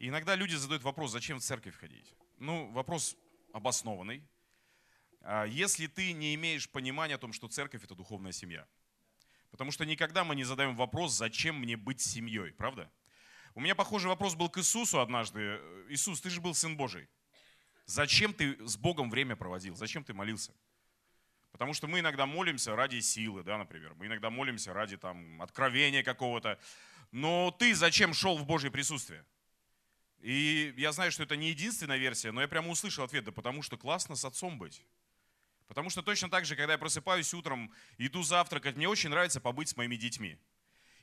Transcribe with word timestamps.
Иногда 0.00 0.34
люди 0.34 0.54
задают 0.54 0.82
вопрос, 0.82 1.12
зачем 1.12 1.38
в 1.38 1.42
церковь 1.42 1.76
ходить? 1.76 2.14
Ну, 2.38 2.70
вопрос 2.70 3.18
обоснованный. 3.52 4.26
А 5.20 5.44
если 5.44 5.88
ты 5.88 6.14
не 6.14 6.34
имеешь 6.36 6.70
понимания 6.70 7.16
о 7.16 7.18
том, 7.18 7.34
что 7.34 7.48
церковь 7.48 7.84
это 7.84 7.94
духовная 7.94 8.32
семья. 8.32 8.66
Потому 9.50 9.72
что 9.72 9.84
никогда 9.84 10.24
мы 10.24 10.34
не 10.36 10.44
задаем 10.44 10.74
вопрос, 10.74 11.12
зачем 11.12 11.56
мне 11.60 11.76
быть 11.76 12.00
семьей, 12.00 12.52
правда? 12.52 12.90
У 13.58 13.60
меня 13.60 13.74
похожий 13.74 14.08
вопрос 14.08 14.36
был 14.36 14.48
к 14.48 14.58
Иисусу 14.58 15.00
однажды. 15.00 15.60
Иисус, 15.88 16.20
ты 16.20 16.30
же 16.30 16.40
был 16.40 16.54
Сын 16.54 16.76
Божий. 16.76 17.08
Зачем 17.86 18.32
ты 18.32 18.56
с 18.64 18.76
Богом 18.76 19.10
время 19.10 19.34
проводил? 19.34 19.74
Зачем 19.74 20.04
ты 20.04 20.14
молился? 20.14 20.54
Потому 21.50 21.74
что 21.74 21.88
мы 21.88 21.98
иногда 21.98 22.24
молимся 22.24 22.76
ради 22.76 23.00
силы, 23.00 23.42
да, 23.42 23.58
например. 23.58 23.96
Мы 23.96 24.06
иногда 24.06 24.30
молимся 24.30 24.72
ради 24.72 24.96
там, 24.96 25.42
откровения 25.42 26.04
какого-то. 26.04 26.56
Но 27.10 27.50
ты 27.50 27.74
зачем 27.74 28.14
шел 28.14 28.38
в 28.38 28.46
Божье 28.46 28.70
присутствие? 28.70 29.24
И 30.20 30.72
я 30.76 30.92
знаю, 30.92 31.10
что 31.10 31.24
это 31.24 31.34
не 31.34 31.48
единственная 31.48 31.98
версия, 31.98 32.30
но 32.30 32.40
я 32.40 32.46
прямо 32.46 32.68
услышал 32.68 33.02
ответ, 33.02 33.24
да 33.24 33.32
потому 33.32 33.62
что 33.62 33.76
классно 33.76 34.14
с 34.14 34.24
отцом 34.24 34.56
быть. 34.56 34.84
Потому 35.66 35.90
что 35.90 36.00
точно 36.02 36.30
так 36.30 36.44
же, 36.44 36.54
когда 36.54 36.74
я 36.74 36.78
просыпаюсь 36.78 37.34
утром, 37.34 37.74
иду 37.96 38.22
завтракать, 38.22 38.76
мне 38.76 38.88
очень 38.88 39.10
нравится 39.10 39.40
побыть 39.40 39.70
с 39.70 39.76
моими 39.76 39.96
детьми. 39.96 40.38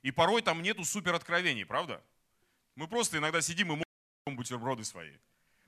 И 0.03 0.11
порой 0.11 0.41
там 0.41 0.61
нету 0.61 0.85
супер 0.85 1.15
откровений, 1.15 1.65
правда? 1.65 2.01
Мы 2.75 2.87
просто 2.87 3.17
иногда 3.17 3.41
сидим 3.41 3.71
и 3.71 3.75
молим 3.75 4.37
бутерброды 4.37 4.83
свои. 4.83 5.13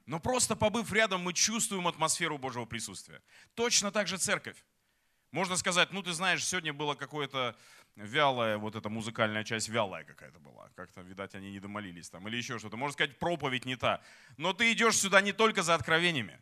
Но 0.06 0.20
просто 0.20 0.56
побыв 0.56 0.92
рядом, 0.94 1.22
мы 1.22 1.34
чувствуем 1.34 1.88
атмосферу 1.88 2.38
Божьего 2.38 2.66
присутствия. 2.66 3.22
Точно 3.56 3.92
так 3.92 4.08
же 4.08 4.18
церковь. 4.18 4.64
Можно 5.32 5.58
сказать, 5.58 5.92
ну 5.92 6.02
ты 6.02 6.14
знаешь, 6.14 6.46
сегодня 6.46 6.74
было 6.74 6.96
какое-то 6.96 7.58
вялая, 7.96 8.58
вот 8.58 8.76
эта 8.76 8.90
музыкальная 8.90 9.44
часть 9.44 9.68
вялая 9.68 10.04
какая-то 10.06 10.40
была. 10.40 10.70
Как-то, 10.76 11.02
видать, 11.02 11.36
они 11.36 11.52
не 11.52 11.60
домолились 11.60 12.10
там 12.10 12.28
или 12.28 12.38
еще 12.38 12.60
что-то. 12.60 12.78
Можно 12.78 12.94
сказать, 12.94 13.20
проповедь 13.20 13.66
не 13.66 13.76
та. 13.76 14.02
Но 14.38 14.54
ты 14.54 14.72
идешь 14.72 14.98
сюда 14.98 15.22
не 15.22 15.34
только 15.34 15.64
за 15.64 15.76
откровениями. 15.76 16.40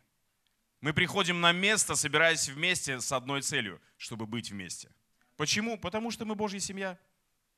Мы 0.81 0.93
приходим 0.93 1.41
на 1.41 1.51
место, 1.51 1.95
собираясь 1.95 2.47
вместе 2.47 2.99
с 2.99 3.11
одной 3.11 3.41
целью, 3.41 3.81
чтобы 3.97 4.27
быть 4.27 4.51
вместе. 4.51 4.91
Почему? 5.37 5.79
Потому 5.79 6.11
что 6.11 6.25
мы 6.25 6.35
Божья 6.35 6.59
семья. 6.59 6.99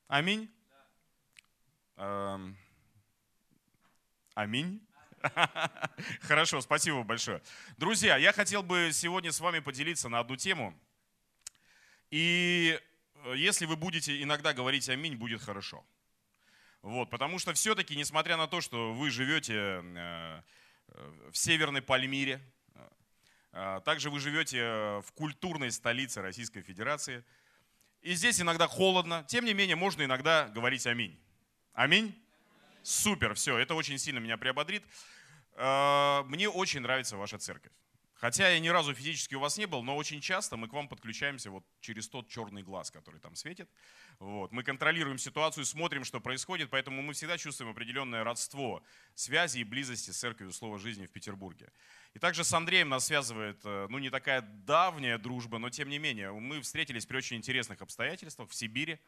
Аминь. 0.06 0.50
Эм. 1.96 2.56
Аминь. 4.38 4.80
Хорошо, 6.20 6.60
спасибо 6.60 7.02
большое. 7.02 7.42
Друзья, 7.76 8.16
я 8.16 8.32
хотел 8.32 8.62
бы 8.62 8.90
сегодня 8.92 9.32
с 9.32 9.40
вами 9.40 9.58
поделиться 9.58 10.08
на 10.08 10.20
одну 10.20 10.36
тему. 10.36 10.78
И 12.12 12.80
э, 13.24 13.34
если 13.36 13.66
вы 13.66 13.74
будете 13.74 14.22
иногда 14.22 14.52
говорить 14.52 14.88
аминь, 14.88 15.16
будет 15.16 15.42
хорошо. 15.42 15.84
Вот, 16.82 17.10
потому 17.10 17.40
что 17.40 17.52
все-таки, 17.52 17.96
несмотря 17.96 18.36
на 18.36 18.46
то, 18.46 18.60
что 18.60 18.92
вы 18.92 19.10
живете 19.10 19.54
э, 19.56 20.42
в 21.32 21.36
Северной 21.36 21.82
Пальмире, 21.82 22.40
э, 23.50 23.80
также 23.84 24.08
вы 24.08 24.20
живете 24.20 24.62
в 25.00 25.10
культурной 25.16 25.72
столице 25.72 26.22
Российской 26.22 26.62
Федерации, 26.62 27.24
и 28.02 28.14
здесь 28.14 28.40
иногда 28.40 28.68
холодно, 28.68 29.24
тем 29.26 29.44
не 29.44 29.52
менее 29.52 29.74
можно 29.74 30.04
иногда 30.04 30.46
говорить 30.46 30.86
аминь. 30.86 31.20
Аминь? 31.72 32.14
Супер, 32.82 33.34
все, 33.34 33.58
это 33.58 33.74
очень 33.74 33.98
сильно 33.98 34.18
меня 34.18 34.36
приободрит. 34.36 34.82
Мне 35.56 36.48
очень 36.48 36.80
нравится 36.80 37.16
ваша 37.16 37.38
церковь. 37.38 37.72
Хотя 38.20 38.48
я 38.48 38.58
ни 38.58 38.68
разу 38.68 38.94
физически 38.94 39.36
у 39.36 39.40
вас 39.40 39.58
не 39.58 39.66
был, 39.66 39.84
но 39.84 39.96
очень 39.96 40.20
часто 40.20 40.56
мы 40.56 40.66
к 40.66 40.72
вам 40.72 40.88
подключаемся 40.88 41.52
вот 41.52 41.64
через 41.80 42.08
тот 42.08 42.28
черный 42.28 42.64
глаз, 42.64 42.90
который 42.90 43.20
там 43.20 43.36
светит. 43.36 43.70
Вот. 44.18 44.50
Мы 44.50 44.64
контролируем 44.64 45.18
ситуацию, 45.18 45.64
смотрим, 45.64 46.02
что 46.02 46.18
происходит, 46.18 46.68
поэтому 46.68 47.00
мы 47.00 47.12
всегда 47.12 47.38
чувствуем 47.38 47.70
определенное 47.70 48.24
родство, 48.24 48.82
связи 49.14 49.60
и 49.60 49.64
близости 49.64 50.10
с 50.10 50.18
церковью 50.18 50.52
Слова 50.52 50.78
жизни 50.78 51.06
в 51.06 51.12
Петербурге. 51.12 51.70
И 52.14 52.18
также 52.18 52.42
с 52.42 52.52
Андреем 52.52 52.88
нас 52.88 53.06
связывает, 53.06 53.60
э, 53.64 53.86
ну 53.88 53.98
не 53.98 54.10
такая 54.10 54.40
давняя 54.40 55.16
дружба, 55.16 55.58
но 55.58 55.70
тем 55.70 55.88
не 55.88 56.00
менее, 56.00 56.32
мы 56.32 56.60
встретились 56.60 57.06
при 57.06 57.18
очень 57.18 57.36
интересных 57.36 57.80
обстоятельствах 57.82 58.50
в 58.50 58.54
Сибири, 58.54 58.98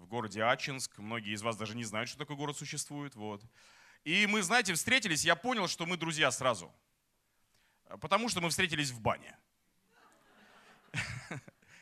в 0.00 0.06
городе 0.06 0.42
Ачинск. 0.42 0.98
Многие 0.98 1.32
из 1.32 1.42
вас 1.42 1.56
даже 1.56 1.76
не 1.76 1.84
знают, 1.84 2.08
что 2.08 2.18
такой 2.18 2.36
город 2.36 2.56
существует. 2.56 3.14
Вот. 3.14 3.42
И 4.04 4.26
мы, 4.26 4.42
знаете, 4.42 4.74
встретились, 4.74 5.24
я 5.24 5.36
понял, 5.36 5.68
что 5.68 5.86
мы 5.86 5.96
друзья 5.96 6.30
сразу– 6.30 6.74
Потому 7.98 8.28
что 8.28 8.40
мы 8.40 8.50
встретились 8.50 8.90
в 8.90 9.00
бане. 9.00 9.36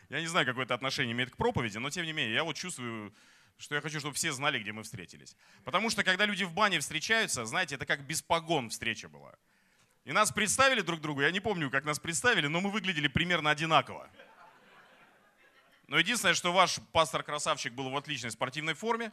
Я 0.08 0.20
не 0.20 0.26
знаю, 0.26 0.46
какое 0.46 0.64
это 0.64 0.74
отношение 0.74 1.12
имеет 1.12 1.30
к 1.30 1.36
проповеди, 1.36 1.76
но 1.78 1.90
тем 1.90 2.06
не 2.06 2.12
менее, 2.12 2.34
я 2.34 2.44
вот 2.44 2.56
чувствую, 2.56 3.14
что 3.58 3.74
я 3.74 3.82
хочу, 3.82 4.00
чтобы 4.00 4.14
все 4.14 4.32
знали, 4.32 4.58
где 4.58 4.72
мы 4.72 4.82
встретились. 4.82 5.36
Потому 5.64 5.90
что 5.90 6.02
когда 6.02 6.24
люди 6.24 6.44
в 6.44 6.52
бане 6.54 6.80
встречаются, 6.80 7.44
знаете, 7.44 7.74
это 7.74 7.84
как 7.84 8.06
без 8.06 8.22
погон 8.22 8.70
встреча 8.70 9.10
была. 9.10 9.34
И 10.06 10.12
нас 10.12 10.32
представили 10.32 10.80
друг 10.80 11.02
другу, 11.02 11.20
я 11.20 11.30
не 11.30 11.40
помню, 11.40 11.70
как 11.70 11.84
нас 11.84 11.98
представили, 11.98 12.46
но 12.46 12.62
мы 12.62 12.70
выглядели 12.70 13.08
примерно 13.08 13.50
одинаково. 13.50 14.10
Но 15.88 15.98
единственное, 15.98 16.34
что 16.34 16.52
ваш 16.52 16.80
пастор-красавчик 16.92 17.72
был 17.72 17.90
в 17.90 17.96
отличной 17.96 18.30
спортивной 18.30 18.74
форме. 18.74 19.10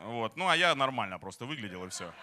Вот. 0.00 0.36
Ну, 0.36 0.48
а 0.48 0.56
я 0.56 0.74
нормально 0.76 1.18
просто 1.18 1.44
выглядел 1.44 1.84
и 1.84 1.88
все. 1.88 2.14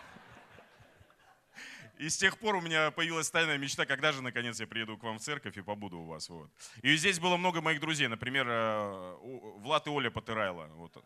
И 1.97 2.09
с 2.09 2.17
тех 2.17 2.38
пор 2.39 2.56
у 2.56 2.61
меня 2.61 2.91
появилась 2.91 3.29
тайная 3.29 3.57
мечта, 3.57 3.85
когда 3.85 4.11
же 4.11 4.22
наконец 4.22 4.59
я 4.59 4.67
приеду 4.67 4.97
к 4.97 5.03
вам 5.03 5.17
в 5.17 5.22
церковь 5.22 5.57
и 5.57 5.61
побуду 5.61 6.00
у 6.00 6.06
вас. 6.06 6.29
Вот. 6.29 6.50
И 6.81 6.95
здесь 6.95 7.19
было 7.19 7.38
много 7.38 7.61
моих 7.61 7.79
друзей, 7.79 8.07
например, 8.07 8.47
э, 8.50 9.16
Влад 9.59 9.88
и 9.88 9.89
Оля 9.89 10.09
Потырайло. 10.09 10.67
Вот. 10.75 10.97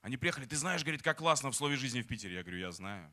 Они 0.00 0.16
приехали, 0.16 0.46
ты 0.46 0.56
знаешь, 0.56 0.82
говорит, 0.82 1.02
как 1.02 1.18
классно 1.18 1.50
в 1.50 1.56
слове 1.56 1.76
жизни 1.76 2.02
в 2.02 2.06
Питере. 2.06 2.36
Я 2.36 2.42
говорю, 2.42 2.58
я 2.58 2.72
знаю. 2.72 3.12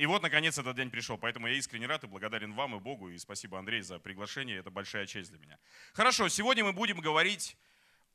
И 0.00 0.06
вот, 0.06 0.22
наконец, 0.22 0.56
этот 0.56 0.76
день 0.76 0.90
пришел. 0.90 1.18
Поэтому 1.18 1.46
я 1.46 1.58
искренне 1.58 1.86
рад 1.86 2.04
и 2.04 2.06
благодарен 2.06 2.54
вам 2.54 2.74
и 2.74 2.80
Богу. 2.80 3.10
И 3.10 3.18
спасибо, 3.18 3.58
Андрей, 3.58 3.82
за 3.82 3.98
приглашение. 3.98 4.56
Это 4.56 4.70
большая 4.70 5.04
честь 5.04 5.28
для 5.28 5.38
меня. 5.38 5.58
Хорошо, 5.92 6.26
сегодня 6.30 6.64
мы 6.64 6.72
будем 6.72 7.00
говорить 7.00 7.54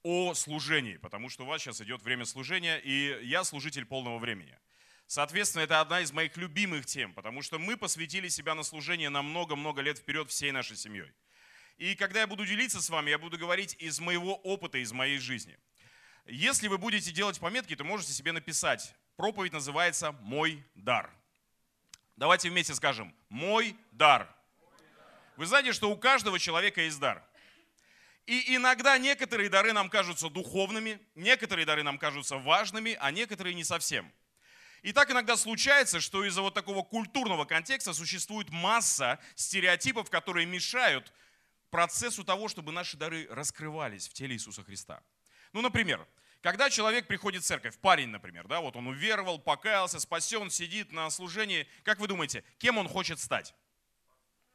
о 0.02 0.34
служении, 0.34 0.98
потому 0.98 1.30
что 1.30 1.44
у 1.44 1.46
вас 1.46 1.62
сейчас 1.62 1.82
идет 1.82 2.02
время 2.02 2.26
служения, 2.26 2.80
и 2.80 3.24
я 3.28 3.44
служитель 3.44 3.86
полного 3.86 4.18
времени. 4.18 4.58
Соответственно, 5.06 5.62
это 5.62 5.80
одна 5.80 6.02
из 6.02 6.12
моих 6.12 6.36
любимых 6.38 6.88
тем, 6.88 7.14
потому 7.14 7.44
что 7.44 7.60
мы 7.60 7.78
посвятили 7.78 8.30
себя 8.30 8.56
на 8.56 8.64
служение 8.64 9.10
на 9.10 9.22
много-много 9.22 9.84
лет 9.84 10.00
вперед 10.00 10.32
всей 10.32 10.52
нашей 10.52 10.78
семьей. 10.78 11.12
И 11.78 11.94
когда 11.94 12.22
я 12.22 12.26
буду 12.26 12.48
делиться 12.48 12.82
с 12.82 12.90
вами, 12.90 13.12
я 13.12 13.20
буду 13.20 13.38
говорить 13.38 13.76
из 13.78 14.00
моего 14.00 14.34
опыта, 14.38 14.80
из 14.80 14.92
моей 14.92 15.20
жизни. 15.20 15.56
Если 16.26 16.68
вы 16.68 16.80
будете 16.80 17.12
делать 17.12 17.40
пометки, 17.40 17.76
то 17.76 17.84
можете 17.84 18.12
себе 18.12 18.32
написать. 18.32 18.96
Проповедь 19.18 19.54
называется 19.54 20.14
«Мой 20.14 20.66
дар». 20.74 21.14
Давайте 22.16 22.50
вместе 22.50 22.74
скажем 22.74 23.14
«Мой 23.30 23.76
дар». 23.92 24.34
Вы 25.38 25.46
знаете, 25.46 25.74
что 25.74 25.90
у 25.90 25.98
каждого 25.98 26.40
человека 26.40 26.82
есть 26.82 27.00
дар. 27.00 27.24
И 28.26 28.56
иногда 28.56 28.98
некоторые 28.98 29.50
дары 29.50 29.74
нам 29.74 29.90
кажутся 29.90 30.30
духовными, 30.30 31.00
некоторые 31.14 31.66
дары 31.66 31.84
нам 31.84 31.98
кажутся 31.98 32.38
важными, 32.38 32.98
а 33.00 33.12
некоторые 33.12 33.54
не 33.54 33.64
совсем– 33.64 34.12
и 34.86 34.94
так 34.94 35.10
иногда 35.10 35.36
случается, 35.36 36.00
что 36.00 36.24
из-за 36.26 36.44
вот 36.44 36.54
такого 36.54 36.84
культурного 36.84 37.46
контекста 37.46 37.92
существует 37.92 38.52
масса 38.52 39.20
стереотипов, 39.34 40.12
которые 40.12 40.46
мешают 40.46 41.12
процессу 41.72 42.24
того, 42.24 42.50
чтобы 42.50 42.72
наши 42.72 42.96
дары 42.96 43.28
раскрывались 43.32 44.08
в 44.08 44.14
теле 44.14 44.36
Иисуса 44.36 44.64
Христа. 44.64 45.02
Ну, 45.54 45.64
например, 45.64 46.08
когда 46.46 46.70
человек 46.70 47.08
приходит 47.08 47.42
в 47.42 47.48
церковь, 47.48 47.76
парень, 47.80 48.10
например, 48.10 48.48
да, 48.48 48.62
вот 48.62 48.76
он 48.76 48.86
уверовал, 48.86 49.40
покаялся, 49.40 50.00
спасен, 50.00 50.52
сидит 50.52 50.92
на 50.92 51.10
служении, 51.10 51.68
как 51.84 51.98
вы 51.98 52.08
думаете, 52.08 52.44
кем 52.60 52.78
он 52.78 52.88
хочет 52.88 53.20
стать? 53.20 53.56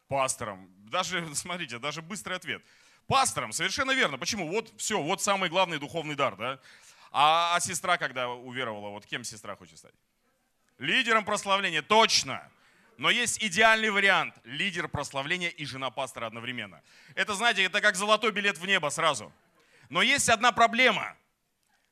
Пастором. 0.07 0.71
Даже, 0.89 1.29
смотрите, 1.35 1.81
даже 1.81 2.01
быстрый 2.01 2.35
ответ. 2.35 2.63
Пастором, 3.09 3.51
совершенно 3.51 3.91
верно. 3.91 4.19
Почему? 4.19 4.47
Вот 4.47 4.73
все, 4.77 5.03
вот 5.03 5.21
самый 5.21 5.51
главный 5.51 5.81
духовный 5.81 6.15
дар, 6.15 6.37
да? 6.37 6.61
А, 7.11 7.57
а 7.57 7.61
сестра, 7.61 7.99
когда 7.99 8.29
уверовала, 8.29 8.91
вот 8.91 9.05
кем 9.05 9.25
сестра 9.25 9.57
хочет 9.57 9.77
стать? 9.77 9.95
Лидером 10.79 11.25
прославления, 11.25 11.83
точно. 11.83 12.49
Но 12.99 13.11
есть 13.11 13.43
идеальный 13.43 13.91
вариант. 13.91 14.37
Лидер 14.45 14.87
прославления 14.87 15.49
и 15.49 15.65
жена 15.65 15.91
пастора 15.91 16.27
одновременно. 16.27 16.83
Это, 17.17 17.35
знаете, 17.35 17.65
это 17.65 17.81
как 17.81 17.97
золотой 17.97 18.31
билет 18.31 18.59
в 18.59 18.65
небо 18.65 18.91
сразу. 18.91 19.33
Но 19.89 20.03
есть 20.03 20.29
одна 20.29 20.53
проблема. 20.53 21.17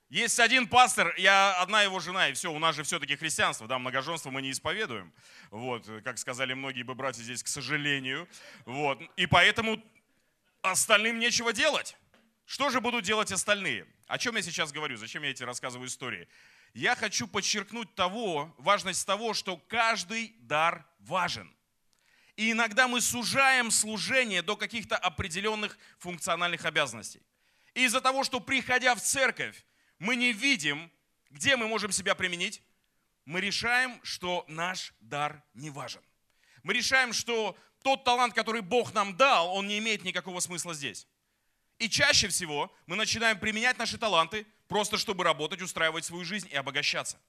Есть 0.09 0.41
один 0.41 0.67
пастор, 0.67 1.15
я 1.19 1.55
одна 1.61 1.83
его 1.83 2.01
жена, 2.01 2.29
и 2.29 2.33
все, 2.33 2.51
у 2.51 2.59
нас 2.59 2.75
же 2.75 2.83
все-таки 2.83 3.15
христианство, 3.17 3.67
да, 3.67 3.79
многоженство 3.79 4.31
мы 4.31 4.41
не 4.41 4.51
исповедуем. 4.51 5.13
Вот, 5.51 5.87
как 6.03 6.19
сказали 6.19 6.55
многие 6.55 6.83
бы 6.83 6.95
братья 6.95 7.23
здесь, 7.23 7.43
к 7.43 7.49
сожалению. 7.49 8.27
Вот, 8.65 9.01
и 9.17 9.27
поэтому 9.27 9.83
остальным 10.63 11.19
нечего 11.19 11.53
делать. 11.53 11.97
Что 12.47 12.71
же 12.71 12.81
будут 12.81 13.05
делать 13.05 13.31
остальные? 13.31 13.87
О 14.07 14.17
чем 14.17 14.37
я 14.37 14.43
сейчас 14.43 14.73
говорю? 14.73 14.97
Зачем 14.97 15.23
я 15.23 15.31
эти 15.31 15.43
рассказываю 15.43 15.89
истории? 15.89 16.27
я 16.75 16.95
хочу 16.95 17.27
подчеркнуть 17.27 17.95
того, 17.95 18.55
важность 18.59 19.07
того, 19.07 19.35
что 19.35 19.57
каждый 19.57 20.35
дар 20.41 20.87
важен. 21.01 21.53
И 22.37 22.53
иногда 22.53 22.87
мы 22.87 23.01
сужаем 23.01 23.71
служение 23.71 24.43
до 24.43 24.57
каких-то 24.57 24.97
определенных 24.97 25.77
функциональных 25.99 26.65
обязанностей. 26.65 27.21
И 27.75 27.85
из-за 27.85 28.01
того, 28.01 28.23
что 28.23 28.39
приходя 28.39 28.95
в 28.95 29.01
церковь, 29.01 29.65
мы 29.99 30.17
не 30.17 30.33
видим, 30.33 30.91
где 31.31 31.57
мы 31.57 31.69
можем 31.69 31.93
себя 31.93 32.15
применить, 32.15 32.63
мы 33.25 33.41
решаем, 33.41 34.01
что 34.03 34.45
наш 34.49 34.95
дар 35.01 35.43
не 35.55 35.71
важен. 35.71 36.03
Мы 36.63 36.75
решаем, 36.75 37.13
что 37.13 37.57
тот 37.83 38.05
талант, 38.05 38.35
который 38.35 38.63
Бог 38.63 38.95
нам 38.95 39.17
дал, 39.17 39.55
он 39.55 39.67
не 39.67 39.79
имеет 39.79 40.05
никакого 40.05 40.41
смысла 40.41 40.75
здесь. 40.75 41.07
И 41.79 41.89
чаще 41.89 42.29
всего 42.29 42.75
мы 42.87 42.97
начинаем 42.97 43.39
применять 43.39 43.79
наши 43.79 43.99
таланты 43.99 44.47
просто 44.67 44.99
чтобы 44.99 45.25
работать, 45.25 45.63
устраивать 45.63 46.05
свою 46.05 46.25
жизнь 46.25 46.49
и 46.51 46.57
обогащаться. 46.57 47.21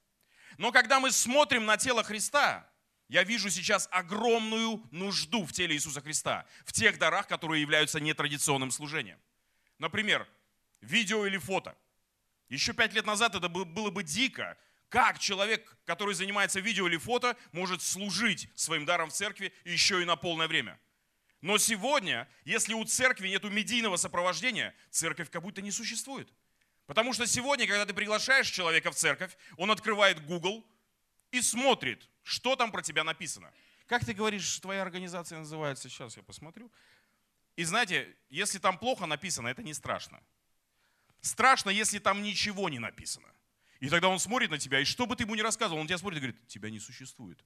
Но 0.57 0.71
когда 0.71 1.00
мы 1.00 1.12
смотрим 1.12 1.66
на 1.66 1.77
тело 1.77 2.04
Христа, 2.04 2.69
я 3.07 3.24
вижу 3.24 3.50
сейчас 3.50 3.88
огромную 3.92 4.83
нужду 4.92 5.45
в 5.45 5.51
теле 5.51 5.75
Иисуса 5.75 6.01
Христа, 6.01 6.45
в 6.66 6.74
тех 6.74 6.98
дарах, 6.98 7.27
которые 7.27 7.62
являются 7.62 8.00
нетрадиционным 8.00 8.71
служением. 8.71 9.19
Например, 9.77 10.27
видео 10.81 11.25
или 11.25 11.38
фото. 11.38 11.75
Еще 12.49 12.73
пять 12.73 12.93
лет 12.93 13.05
назад 13.05 13.35
это 13.35 13.47
было 13.47 13.91
бы 13.91 14.03
дико, 14.03 14.57
как 14.89 15.19
человек, 15.19 15.77
который 15.85 16.15
занимается 16.15 16.59
видео 16.59 16.87
или 16.87 16.97
фото, 16.97 17.37
может 17.51 17.81
служить 17.81 18.49
своим 18.55 18.85
даром 18.85 19.09
в 19.09 19.13
церкви 19.13 19.53
еще 19.63 20.01
и 20.01 20.05
на 20.05 20.15
полное 20.15 20.47
время. 20.47 20.79
Но 21.41 21.57
сегодня, 21.57 22.27
если 22.43 22.73
у 22.73 22.83
церкви 22.83 23.29
нет 23.29 23.43
медийного 23.43 23.95
сопровождения, 23.95 24.75
церковь 24.89 25.29
как 25.29 25.43
будто 25.43 25.61
не 25.61 25.71
существует. 25.71 26.27
Потому 26.85 27.13
что 27.13 27.27
сегодня, 27.27 27.67
когда 27.67 27.85
ты 27.85 27.93
приглашаешь 27.93 28.49
человека 28.49 28.91
в 28.91 28.95
церковь, 28.95 29.37
он 29.57 29.69
открывает 29.69 30.25
Google 30.25 30.67
и 31.31 31.39
смотрит, 31.41 32.09
что 32.23 32.55
там 32.55 32.71
про 32.71 32.81
тебя 32.81 33.03
написано. 33.03 33.53
Как 33.85 34.03
ты 34.03 34.13
говоришь, 34.13 34.59
твоя 34.59 34.81
организация 34.81 35.37
называется? 35.37 35.87
Сейчас 35.87 36.17
я 36.17 36.23
посмотрю. 36.23 36.71
И 37.55 37.63
знаете, 37.63 38.15
если 38.29 38.57
там 38.57 38.77
плохо 38.79 39.05
написано, 39.05 39.47
это 39.49 39.61
не 39.61 39.73
страшно. 39.73 40.21
Страшно, 41.21 41.69
если 41.69 42.00
там 42.00 42.24
ничего 42.24 42.69
не 42.69 42.80
написано. 42.80 43.27
И 43.80 43.89
тогда 43.89 44.10
он 44.10 44.19
смотрит 44.19 44.50
на 44.50 44.57
тебя, 44.57 44.80
и 44.80 44.86
что 44.86 45.06
бы 45.06 45.16
ты 45.16 45.24
ему 45.24 45.36
ни 45.36 45.42
рассказывал, 45.42 45.80
он 45.80 45.88
тебя 45.88 45.98
смотрит 45.98 46.18
и 46.18 46.21
говорит, 46.21 46.48
тебя 46.48 46.69
не 46.69 46.80
существует. 46.80 47.44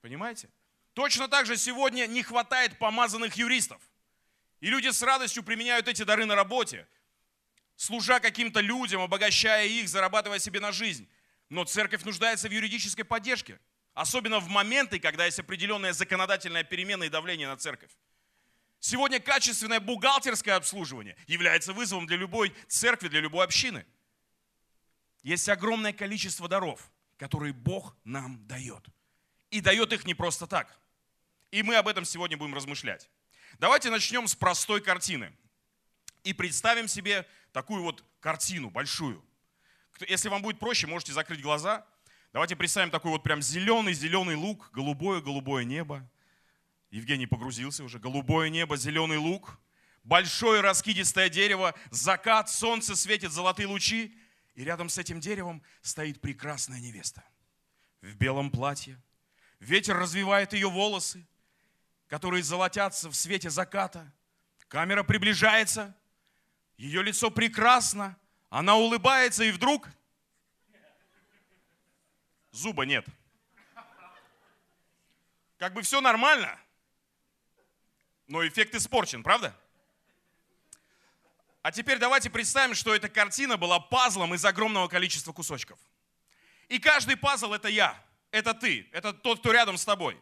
Понимаете? 0.00 0.48
Точно 0.92 1.28
так 1.28 1.46
же 1.46 1.56
сегодня 1.56 2.06
не 2.06 2.22
хватает 2.22 2.78
помазанных 2.78 3.34
юристов. 3.34 3.80
И 4.60 4.68
люди 4.68 4.88
с 4.88 5.02
радостью 5.02 5.42
применяют 5.42 5.88
эти 5.88 6.04
дары 6.04 6.24
на 6.24 6.34
работе, 6.34 6.86
служа 7.76 8.20
каким-то 8.20 8.60
людям, 8.60 9.02
обогащая 9.02 9.66
их, 9.66 9.88
зарабатывая 9.88 10.38
себе 10.38 10.60
на 10.60 10.72
жизнь. 10.72 11.08
Но 11.48 11.64
церковь 11.64 12.04
нуждается 12.04 12.48
в 12.48 12.52
юридической 12.52 13.02
поддержке. 13.02 13.58
Особенно 13.92 14.40
в 14.40 14.48
моменты, 14.48 14.98
когда 14.98 15.26
есть 15.26 15.38
определенная 15.38 15.92
законодательная 15.92 16.64
перемена 16.64 17.04
и 17.04 17.08
давление 17.08 17.48
на 17.48 17.56
церковь. 17.56 17.90
Сегодня 18.86 19.18
качественное 19.18 19.80
бухгалтерское 19.80 20.56
обслуживание 20.56 21.16
является 21.26 21.72
вызовом 21.72 22.06
для 22.06 22.18
любой 22.18 22.54
церкви, 22.68 23.08
для 23.08 23.20
любой 23.20 23.46
общины. 23.46 23.86
Есть 25.22 25.48
огромное 25.48 25.94
количество 25.94 26.48
даров, 26.48 26.92
которые 27.16 27.54
Бог 27.54 27.96
нам 28.04 28.46
дает. 28.46 28.84
И 29.48 29.62
дает 29.62 29.94
их 29.94 30.04
не 30.04 30.12
просто 30.12 30.46
так. 30.46 30.78
И 31.50 31.62
мы 31.62 31.76
об 31.76 31.88
этом 31.88 32.04
сегодня 32.04 32.36
будем 32.36 32.54
размышлять. 32.54 33.08
Давайте 33.58 33.88
начнем 33.88 34.28
с 34.28 34.34
простой 34.34 34.82
картины. 34.82 35.34
И 36.22 36.34
представим 36.34 36.86
себе 36.86 37.26
такую 37.52 37.82
вот 37.84 38.04
картину 38.20 38.68
большую. 38.68 39.24
Если 40.06 40.28
вам 40.28 40.42
будет 40.42 40.58
проще, 40.58 40.86
можете 40.86 41.14
закрыть 41.14 41.40
глаза. 41.40 41.86
Давайте 42.34 42.54
представим 42.54 42.90
такой 42.90 43.12
вот 43.12 43.22
прям 43.22 43.40
зеленый-зеленый 43.40 44.34
лук, 44.34 44.68
голубое-голубое 44.72 45.64
небо. 45.64 46.06
Евгений 46.94 47.26
погрузился 47.26 47.82
уже. 47.82 47.98
Голубое 47.98 48.50
небо, 48.50 48.76
зеленый 48.76 49.16
лук, 49.16 49.58
большое 50.04 50.60
раскидистое 50.60 51.28
дерево, 51.28 51.74
закат, 51.90 52.48
солнце 52.48 52.94
светит 52.94 53.32
золотые 53.32 53.66
лучи. 53.66 54.16
И 54.54 54.62
рядом 54.62 54.88
с 54.88 54.96
этим 54.96 55.18
деревом 55.18 55.60
стоит 55.82 56.20
прекрасная 56.20 56.78
невеста 56.78 57.24
в 58.00 58.14
белом 58.14 58.48
платье. 58.52 59.02
Ветер 59.58 59.96
развивает 59.96 60.52
ее 60.52 60.70
волосы, 60.70 61.26
которые 62.06 62.44
золотятся 62.44 63.10
в 63.10 63.14
свете 63.14 63.50
заката. 63.50 64.14
Камера 64.68 65.02
приближается, 65.02 65.96
ее 66.76 67.02
лицо 67.02 67.28
прекрасно, 67.28 68.16
она 68.50 68.76
улыбается, 68.76 69.42
и 69.42 69.50
вдруг 69.50 69.88
зуба 72.52 72.84
нет. 72.84 73.04
Как 75.58 75.74
бы 75.74 75.82
все 75.82 76.00
нормально, 76.00 76.56
но 78.26 78.46
эффект 78.46 78.74
испорчен, 78.74 79.22
правда? 79.22 79.56
А 81.62 81.72
теперь 81.72 81.98
давайте 81.98 82.28
представим, 82.28 82.74
что 82.74 82.94
эта 82.94 83.08
картина 83.08 83.56
была 83.56 83.80
пазлом 83.80 84.34
из 84.34 84.44
огромного 84.44 84.86
количества 84.88 85.32
кусочков. 85.32 85.78
И 86.68 86.78
каждый 86.78 87.16
пазл 87.16 87.52
это 87.52 87.68
я, 87.68 87.98
это 88.30 88.52
ты, 88.52 88.88
это 88.92 89.12
тот, 89.12 89.40
кто 89.40 89.52
рядом 89.52 89.78
с 89.78 89.84
тобой. 89.84 90.20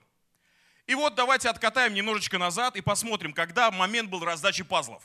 И 0.87 0.95
вот 0.95 1.15
давайте 1.15 1.49
откатаем 1.49 1.95
немножечко 1.95 2.39
назад 2.39 2.77
и 2.77 2.81
посмотрим, 2.81 3.33
когда 3.33 3.71
момент 3.71 4.11
был 4.11 4.25
раздачи 4.25 4.65
пазлов. 4.65 5.03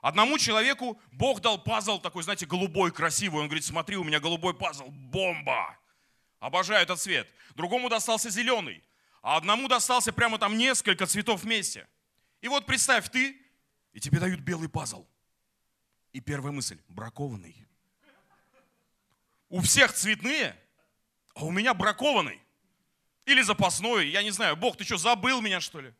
Одному 0.00 0.38
человеку 0.38 1.00
Бог 1.10 1.40
дал 1.40 1.62
пазл 1.62 1.98
такой, 1.98 2.22
знаете, 2.22 2.46
голубой, 2.46 2.92
красивый. 2.92 3.40
Он 3.40 3.48
говорит, 3.48 3.64
смотри, 3.64 3.96
у 3.96 4.04
меня 4.04 4.20
голубой 4.20 4.54
пазл, 4.54 4.86
бомба. 4.88 5.76
Обожаю 6.38 6.82
этот 6.82 7.00
цвет. 7.00 7.28
Другому 7.54 7.88
достался 7.88 8.30
зеленый, 8.30 8.82
а 9.22 9.36
одному 9.36 9.68
достался 9.68 10.12
прямо 10.12 10.38
там 10.38 10.56
несколько 10.56 11.06
цветов 11.06 11.42
вместе. 11.42 11.88
И 12.46 12.48
вот 12.48 12.64
представь, 12.64 13.08
ты, 13.08 13.36
и 13.92 13.98
тебе 13.98 14.20
дают 14.20 14.38
белый 14.38 14.68
пазл. 14.68 15.04
И 16.12 16.20
первая 16.20 16.52
мысль, 16.52 16.78
бракованный. 16.86 17.66
У 19.48 19.60
всех 19.62 19.92
цветные, 19.92 20.56
а 21.34 21.44
у 21.44 21.50
меня 21.50 21.74
бракованный. 21.74 22.40
Или 23.24 23.42
запасной, 23.42 24.10
я 24.10 24.22
не 24.22 24.30
знаю, 24.30 24.54
Бог, 24.54 24.76
ты 24.76 24.84
что, 24.84 24.96
забыл 24.96 25.40
меня, 25.40 25.60
что 25.60 25.80
ли? 25.80 25.92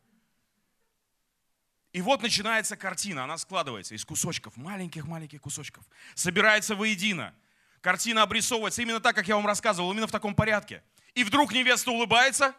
И 1.93 2.01
вот 2.01 2.23
начинается 2.23 2.77
картина, 2.77 3.25
она 3.25 3.39
складывается 3.39 3.97
из 3.97 4.05
кусочков, 4.05 4.57
маленьких-маленьких 4.57 5.41
кусочков, 5.41 5.83
собирается 6.15 6.77
воедино. 6.77 7.35
Картина 7.81 8.23
обрисовывается 8.23 8.83
именно 8.83 9.01
так, 9.01 9.17
как 9.17 9.27
я 9.27 9.35
вам 9.35 9.49
рассказывал, 9.49 9.91
именно 9.91 10.07
в 10.07 10.13
таком 10.13 10.37
порядке. 10.37 10.85
И 11.15 11.25
вдруг 11.25 11.53
невеста 11.53 11.91
улыбается, 11.91 12.55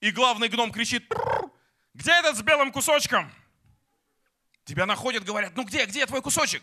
и 0.00 0.10
главный 0.10 0.48
гном 0.48 0.70
кричит, 0.72 1.10
где 1.94 2.12
этот 2.12 2.36
с 2.36 2.42
белым 2.42 2.72
кусочком? 2.72 3.32
Тебя 4.64 4.86
находят, 4.86 5.24
говорят, 5.24 5.56
ну 5.56 5.64
где, 5.64 5.84
где 5.86 6.06
твой 6.06 6.22
кусочек? 6.22 6.62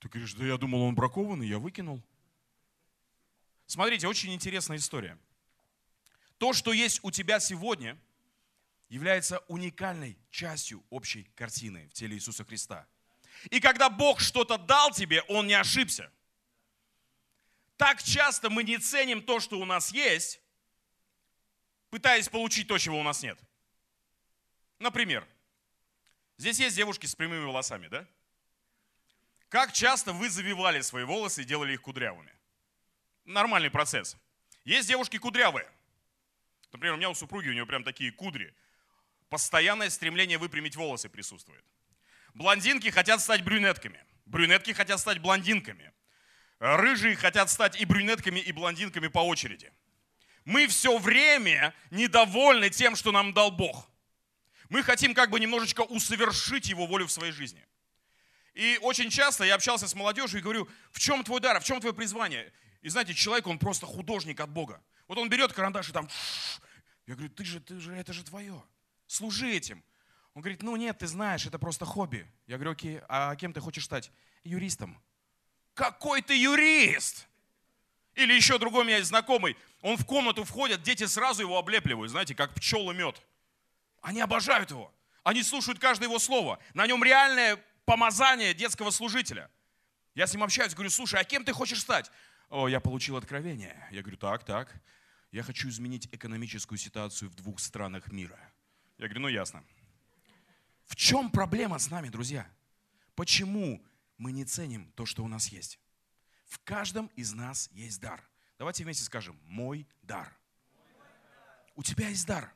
Ты 0.00 0.08
говоришь, 0.08 0.34
да 0.34 0.44
я 0.44 0.56
думал, 0.56 0.82
он 0.82 0.94
бракованный, 0.94 1.46
я 1.46 1.58
выкинул. 1.58 2.02
Смотрите, 3.66 4.08
очень 4.08 4.34
интересная 4.34 4.78
история. 4.78 5.18
То, 6.38 6.52
что 6.52 6.72
есть 6.72 7.00
у 7.02 7.10
тебя 7.10 7.38
сегодня, 7.38 7.98
является 8.88 9.38
уникальной 9.46 10.18
частью 10.30 10.84
общей 10.90 11.24
картины 11.36 11.86
в 11.88 11.92
теле 11.92 12.16
Иисуса 12.16 12.44
Христа. 12.44 12.86
И 13.50 13.60
когда 13.60 13.88
Бог 13.88 14.20
что-то 14.20 14.58
дал 14.58 14.90
тебе, 14.90 15.22
Он 15.28 15.46
не 15.46 15.54
ошибся. 15.54 16.10
Так 17.76 18.02
часто 18.02 18.50
мы 18.50 18.64
не 18.64 18.76
ценим 18.78 19.22
то, 19.22 19.40
что 19.40 19.58
у 19.58 19.64
нас 19.64 19.92
есть, 19.92 20.40
пытаясь 21.88 22.28
получить 22.28 22.68
то, 22.68 22.76
чего 22.76 22.98
у 22.98 23.02
нас 23.02 23.22
нет. 23.22 23.38
Например, 24.80 25.28
здесь 26.38 26.58
есть 26.58 26.74
девушки 26.74 27.06
с 27.06 27.14
прямыми 27.14 27.44
волосами, 27.44 27.86
да? 27.88 28.06
Как 29.50 29.72
часто 29.72 30.12
вы 30.12 30.30
завивали 30.30 30.80
свои 30.80 31.04
волосы 31.04 31.42
и 31.42 31.44
делали 31.44 31.74
их 31.74 31.82
кудрявыми? 31.82 32.32
Нормальный 33.26 33.70
процесс. 33.70 34.16
Есть 34.64 34.88
девушки 34.88 35.18
кудрявые. 35.18 35.70
Например, 36.72 36.94
у 36.94 36.96
меня 36.96 37.10
у 37.10 37.14
супруги, 37.14 37.50
у 37.50 37.52
нее 37.52 37.66
прям 37.66 37.84
такие 37.84 38.10
кудри. 38.10 38.54
Постоянное 39.28 39.90
стремление 39.90 40.38
выпрямить 40.38 40.76
волосы 40.76 41.10
присутствует. 41.10 41.64
Блондинки 42.32 42.88
хотят 42.90 43.20
стать 43.20 43.42
брюнетками. 43.44 44.02
Брюнетки 44.24 44.72
хотят 44.72 44.98
стать 44.98 45.18
блондинками. 45.18 45.92
Рыжие 46.58 47.16
хотят 47.16 47.50
стать 47.50 47.78
и 47.78 47.84
брюнетками, 47.84 48.40
и 48.40 48.52
блондинками 48.52 49.08
по 49.08 49.18
очереди. 49.18 49.72
Мы 50.46 50.68
все 50.68 50.96
время 50.98 51.74
недовольны 51.90 52.70
тем, 52.70 52.96
что 52.96 53.12
нам 53.12 53.34
дал 53.34 53.50
Бог. 53.50 53.90
Мы 54.70 54.82
хотим 54.82 55.14
как 55.14 55.30
бы 55.30 55.38
немножечко 55.38 55.82
усовершить 55.82 56.68
Его 56.68 56.86
волю 56.86 57.06
в 57.06 57.12
своей 57.12 57.32
жизни. 57.32 57.66
И 58.54 58.78
очень 58.82 59.10
часто 59.10 59.44
я 59.44 59.56
общался 59.56 59.86
с 59.86 59.94
молодежью 59.94 60.40
и 60.40 60.42
говорю, 60.42 60.68
в 60.92 60.98
чем 60.98 61.22
твой 61.22 61.40
дар, 61.40 61.60
в 61.60 61.64
чем 61.64 61.80
твое 61.80 61.94
призвание? 61.94 62.52
И 62.80 62.88
знаете, 62.88 63.12
человек, 63.12 63.46
он 63.46 63.58
просто 63.58 63.86
художник 63.86 64.40
от 64.40 64.48
Бога. 64.48 64.82
Вот 65.08 65.18
он 65.18 65.28
берет 65.28 65.52
карандаш 65.52 65.90
и 65.90 65.92
там... 65.92 66.08
Я 67.06 67.14
говорю, 67.14 67.30
ты 67.30 67.44
же, 67.44 67.60
ты 67.60 67.80
же, 67.80 67.92
это 67.94 68.12
же 68.12 68.24
твое. 68.24 68.62
Служи 69.06 69.50
этим. 69.50 69.82
Он 70.34 70.42
говорит, 70.42 70.62
ну 70.62 70.76
нет, 70.76 70.98
ты 70.98 71.08
знаешь, 71.08 71.44
это 71.46 71.58
просто 71.58 71.84
хобби. 71.84 72.30
Я 72.46 72.56
говорю, 72.56 72.72
окей, 72.72 73.00
а 73.08 73.34
кем 73.34 73.52
ты 73.52 73.60
хочешь 73.60 73.84
стать? 73.84 74.12
Юристом. 74.44 75.02
Какой 75.74 76.22
ты 76.22 76.40
юрист? 76.40 77.26
Или 78.14 78.34
еще 78.34 78.58
другой 78.58 78.82
у 78.82 78.84
меня 78.84 78.98
есть 78.98 79.08
знакомый, 79.08 79.56
он 79.80 79.96
в 79.96 80.04
комнату 80.04 80.44
входит, 80.44 80.82
дети 80.82 81.06
сразу 81.06 81.42
его 81.42 81.58
облепливают, 81.58 82.10
знаете, 82.10 82.34
как 82.34 82.54
пчелы 82.54 82.94
мед. 82.94 83.20
Они 84.00 84.20
обожают 84.20 84.70
его. 84.70 84.94
Они 85.22 85.42
слушают 85.42 85.78
каждое 85.78 86.06
его 86.06 86.18
слово. 86.18 86.58
На 86.74 86.86
нем 86.86 87.04
реальное 87.04 87.62
помазание 87.84 88.54
детского 88.54 88.90
служителя. 88.90 89.50
Я 90.14 90.26
с 90.26 90.32
ним 90.32 90.42
общаюсь, 90.42 90.74
говорю, 90.74 90.90
слушай, 90.90 91.20
а 91.20 91.24
кем 91.24 91.44
ты 91.44 91.52
хочешь 91.52 91.80
стать? 91.80 92.10
О, 92.48 92.68
я 92.68 92.80
получил 92.80 93.16
откровение. 93.16 93.86
Я 93.90 94.02
говорю, 94.02 94.16
так, 94.16 94.44
так. 94.44 94.74
Я 95.30 95.42
хочу 95.42 95.68
изменить 95.68 96.08
экономическую 96.10 96.78
ситуацию 96.78 97.30
в 97.30 97.34
двух 97.34 97.60
странах 97.60 98.10
мира. 98.10 98.38
Я 98.98 99.06
говорю, 99.06 99.20
ну 99.20 99.28
ясно. 99.28 99.64
В 100.86 100.96
чем 100.96 101.30
проблема 101.30 101.78
с 101.78 101.90
нами, 101.90 102.08
друзья? 102.08 102.50
Почему 103.14 103.84
мы 104.18 104.32
не 104.32 104.44
ценим 104.44 104.90
то, 104.92 105.06
что 105.06 105.22
у 105.22 105.28
нас 105.28 105.48
есть? 105.48 105.78
В 106.46 106.58
каждом 106.64 107.06
из 107.14 107.32
нас 107.32 107.70
есть 107.72 108.00
дар. 108.00 108.28
Давайте 108.58 108.82
вместе 108.82 109.04
скажем, 109.04 109.38
мой 109.44 109.86
дар. 110.02 110.36
У 111.76 111.82
тебя 111.82 112.08
есть 112.08 112.26
дар. 112.26 112.52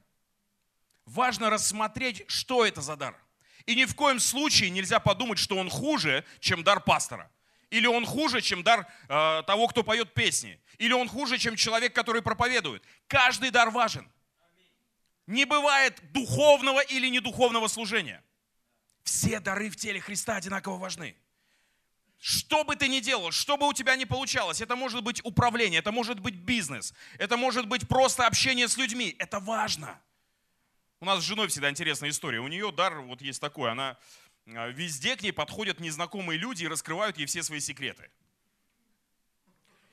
Важно 1.06 1.50
рассмотреть, 1.50 2.24
что 2.28 2.64
это 2.64 2.80
за 2.80 2.96
дар. 2.96 3.16
И 3.66 3.74
ни 3.74 3.84
в 3.84 3.94
коем 3.94 4.20
случае 4.20 4.70
нельзя 4.70 5.00
подумать, 5.00 5.38
что 5.38 5.56
он 5.56 5.70
хуже, 5.70 6.24
чем 6.40 6.64
дар 6.64 6.80
пастора. 6.80 7.30
Или 7.70 7.86
он 7.86 8.06
хуже, 8.06 8.40
чем 8.40 8.62
дар 8.62 8.86
э, 9.08 9.42
того, 9.46 9.66
кто 9.68 9.82
поет 9.82 10.14
песни. 10.14 10.60
Или 10.78 10.92
он 10.92 11.08
хуже, 11.08 11.38
чем 11.38 11.56
человек, 11.56 11.94
который 11.94 12.22
проповедует. 12.22 12.82
Каждый 13.06 13.50
дар 13.50 13.70
важен. 13.70 14.08
Не 15.26 15.44
бывает 15.44 15.98
духовного 16.12 16.80
или 16.80 17.08
недуховного 17.08 17.68
служения. 17.68 18.22
Все 19.02 19.40
дары 19.40 19.70
в 19.70 19.76
теле 19.76 20.00
Христа 20.00 20.36
одинаково 20.36 20.78
важны. 20.78 21.16
Что 22.18 22.64
бы 22.64 22.76
ты 22.76 22.88
ни 22.88 23.00
делал, 23.00 23.32
что 23.32 23.56
бы 23.56 23.68
у 23.68 23.72
тебя 23.72 23.96
ни 23.96 24.04
получалось, 24.04 24.62
это 24.62 24.76
может 24.76 25.02
быть 25.02 25.20
управление, 25.24 25.80
это 25.80 25.92
может 25.92 26.20
быть 26.20 26.34
бизнес, 26.34 26.94
это 27.18 27.36
может 27.36 27.66
быть 27.66 27.86
просто 27.86 28.26
общение 28.26 28.66
с 28.66 28.78
людьми. 28.78 29.14
Это 29.18 29.40
важно. 29.40 30.00
У 31.04 31.06
нас 31.06 31.20
с 31.20 31.26
женой 31.26 31.48
всегда 31.48 31.68
интересная 31.68 32.08
история. 32.08 32.40
У 32.40 32.48
нее 32.48 32.72
дар 32.72 32.98
вот 33.00 33.20
есть 33.20 33.38
такой, 33.38 33.70
она 33.70 33.98
а, 34.46 34.68
везде 34.68 35.16
к 35.16 35.20
ней 35.20 35.32
подходят 35.32 35.78
незнакомые 35.78 36.38
люди 36.38 36.64
и 36.64 36.66
раскрывают 36.66 37.18
ей 37.18 37.26
все 37.26 37.42
свои 37.42 37.60
секреты. 37.60 38.10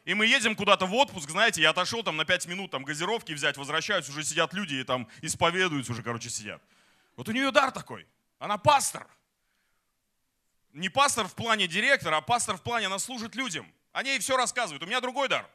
И 0.05 0.13
мы 0.13 0.25
едем 0.25 0.55
куда-то 0.55 0.85
в 0.85 0.93
отпуск, 0.93 1.29
знаете, 1.29 1.61
я 1.61 1.71
отошел 1.71 2.01
там 2.01 2.15
на 2.15 2.23
5 2.23 2.45
минут 2.45 2.71
там 2.71 2.85
газировки 2.85 3.33
взять, 3.33 3.57
возвращаюсь, 3.57 4.07
уже 4.07 4.23
сидят 4.23 4.53
люди 4.53 4.75
и 4.75 4.85
там 4.85 5.05
исповедуются 5.21 5.91
уже, 5.91 6.01
короче, 6.01 6.29
сидят. 6.29 6.63
Вот 7.17 7.27
у 7.27 7.33
нее 7.33 7.51
дар 7.51 7.71
такой. 7.71 8.07
Она 8.39 8.57
пастор. 8.57 9.05
Не 10.71 10.87
пастор 10.87 11.27
в 11.27 11.35
плане 11.35 11.67
директора, 11.67 12.15
а 12.15 12.21
пастор 12.21 12.55
в 12.55 12.61
плане, 12.61 12.85
она 12.85 12.99
служит 12.99 13.35
людям. 13.35 13.69
Они 13.91 14.11
ей 14.11 14.19
все 14.19 14.37
рассказывают. 14.37 14.81
У 14.81 14.85
меня 14.85 15.01
другой 15.01 15.27
дар. 15.27 15.45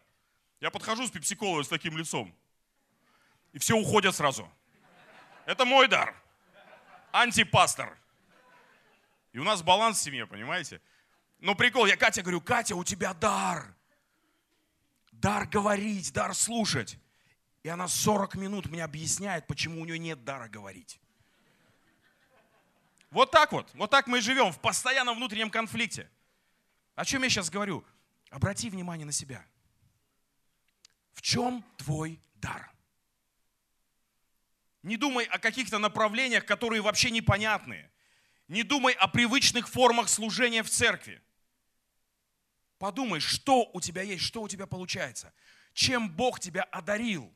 Я 0.61 0.71
подхожу 0.71 1.07
с 1.07 1.11
пепсиколой 1.11 1.65
с 1.65 1.69
таким 1.69 1.97
лицом. 1.97 2.37
И 3.55 3.59
все 3.59 3.75
уходят 3.75 4.15
сразу. 4.15 4.53
Это 5.47 5.65
мой 5.65 5.89
дар. 5.89 6.15
Антипастор. 7.13 7.97
И 9.33 9.39
у 9.39 9.45
нас 9.45 9.63
баланс 9.63 9.99
в 9.99 10.03
семье, 10.03 10.27
понимаете? 10.27 10.83
Но 11.39 11.55
прикол, 11.55 11.87
я 11.87 11.97
Катя 11.97 12.23
говорю, 12.23 12.41
Катя, 12.41 12.75
у 12.75 12.85
тебя 12.85 13.15
дар. 13.15 13.75
Дар 15.13 15.47
говорить, 15.47 16.13
дар 16.13 16.35
слушать. 16.35 16.99
И 17.63 17.69
она 17.69 17.89
40 17.89 18.35
минут 18.35 18.67
мне 18.67 18.85
объясняет, 18.85 19.47
почему 19.47 19.81
у 19.81 19.85
нее 19.85 19.99
нет 19.99 20.25
дара 20.25 20.49
говорить. 20.49 21.01
Вот 23.11 23.31
так 23.31 23.53
вот, 23.53 23.71
вот 23.75 23.91
так 23.91 24.09
мы 24.09 24.19
и 24.19 24.21
живем, 24.21 24.53
в 24.53 24.61
постоянном 24.61 25.17
внутреннем 25.17 25.51
конфликте. 25.51 26.11
О 26.97 27.05
чем 27.05 27.23
я 27.23 27.31
сейчас 27.31 27.51
говорю? 27.51 27.85
Обрати 28.31 28.69
внимание 28.69 29.07
на 29.07 29.13
себя. 29.13 29.45
В 31.13 31.23
чем 31.23 31.65
твой 31.77 32.21
дар? 32.35 32.71
Не 34.87 34.97
думай 34.97 35.25
о 35.25 35.41
каких-то 35.41 35.81
направлениях, 35.81 36.47
которые 36.47 36.81
вообще 36.81 37.11
непонятные. 37.11 37.91
Не 38.47 38.63
думай 38.63 38.93
о 38.93 39.09
привычных 39.09 39.69
формах 39.69 40.09
служения 40.09 40.63
в 40.63 40.71
церкви. 40.71 41.21
Подумай, 42.79 43.19
что 43.19 43.69
у 43.73 43.81
тебя 43.81 44.03
есть, 44.03 44.23
что 44.23 44.43
у 44.43 44.49
тебя 44.49 44.69
получается. 44.69 45.35
Чем 45.75 46.09
Бог 46.09 46.39
тебя 46.39 46.63
одарил. 46.63 47.35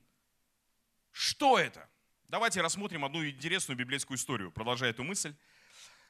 Что 1.11 1.59
это? 1.59 1.91
Давайте 2.29 2.61
рассмотрим 2.61 3.05
одну 3.05 3.29
интересную 3.29 3.77
библейскую 3.77 4.17
историю, 4.17 4.53
продолжая 4.53 4.91
эту 4.91 5.03
мысль. 5.03 5.35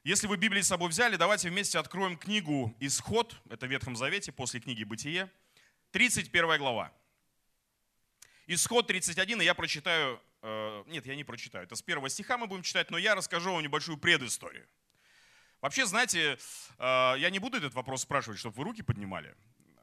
Если 0.04 0.26
вы 0.26 0.36
Библию 0.36 0.62
с 0.62 0.66
собой 0.66 0.90
взяли, 0.90 1.16
давайте 1.16 1.48
вместе 1.48 1.78
откроем 1.78 2.18
книгу 2.18 2.76
«Исход», 2.80 3.34
это 3.48 3.66
в 3.66 3.70
Ветхом 3.70 3.96
Завете, 3.96 4.30
после 4.30 4.60
книги 4.60 4.84
«Бытие», 4.84 5.30
31 5.92 6.58
глава. 6.58 6.92
Исход 8.46 8.86
31, 8.86 9.40
и 9.40 9.44
я 9.46 9.54
прочитаю, 9.54 10.20
нет, 10.42 11.06
я 11.06 11.16
не 11.16 11.24
прочитаю, 11.24 11.64
это 11.64 11.76
с 11.76 11.82
первого 11.82 12.08
стиха 12.08 12.38
мы 12.38 12.46
будем 12.46 12.62
читать, 12.62 12.90
но 12.90 12.98
я 12.98 13.14
расскажу 13.14 13.52
вам 13.52 13.62
небольшую 13.62 13.98
предысторию. 13.98 14.66
Вообще, 15.60 15.84
знаете, 15.84 16.38
э, 16.78 17.14
я 17.18 17.28
не 17.30 17.38
буду 17.38 17.58
этот 17.58 17.74
вопрос 17.74 18.02
спрашивать, 18.02 18.38
чтобы 18.38 18.56
вы 18.56 18.64
руки 18.64 18.82
поднимали. 18.82 19.34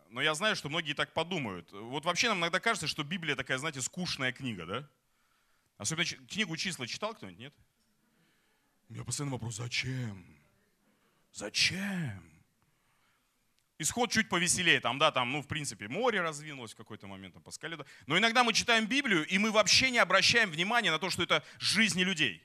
Но 0.10 0.22
я 0.22 0.34
знаю, 0.34 0.56
что 0.56 0.70
многие 0.70 0.94
так 0.94 1.14
подумают. 1.14 1.72
Вот 1.72 2.06
вообще 2.06 2.30
нам 2.30 2.40
иногда 2.40 2.60
кажется, 2.60 2.88
что 2.88 3.04
Библия 3.04 3.36
такая, 3.36 3.58
знаете, 3.58 3.82
скучная 3.82 4.32
книга, 4.32 4.66
да? 4.66 4.90
Особенно 5.78 6.06
книгу 6.06 6.58
числа 6.58 6.88
читал 6.88 7.14
кто-нибудь, 7.14 7.40
нет? 7.40 7.54
У 8.90 8.94
меня 8.94 9.04
постоянно 9.04 9.34
вопрос, 9.34 9.58
зачем? 9.58 10.26
Зачем? 11.32 12.37
Исход 13.80 14.12
чуть 14.12 14.28
повеселее, 14.28 14.80
там, 14.80 14.98
да, 14.98 15.12
там, 15.12 15.32
ну, 15.32 15.42
в 15.42 15.48
принципе, 15.48 15.88
море 15.88 16.22
развинулось 16.22 16.74
в 16.74 16.76
какой-то 16.76 17.06
момент, 17.06 17.36
там, 17.36 17.44
по 17.44 17.52
скале. 17.52 17.78
Но 18.08 18.18
иногда 18.18 18.44
мы 18.44 18.54
читаем 18.54 18.88
Библию, 18.88 19.26
и 19.28 19.38
мы 19.38 19.52
вообще 19.52 19.92
не 19.92 20.00
обращаем 20.00 20.50
внимания 20.50 20.90
на 20.90 20.98
то, 20.98 21.12
что 21.12 21.22
это 21.22 21.44
жизни 21.60 22.04
людей. 22.04 22.44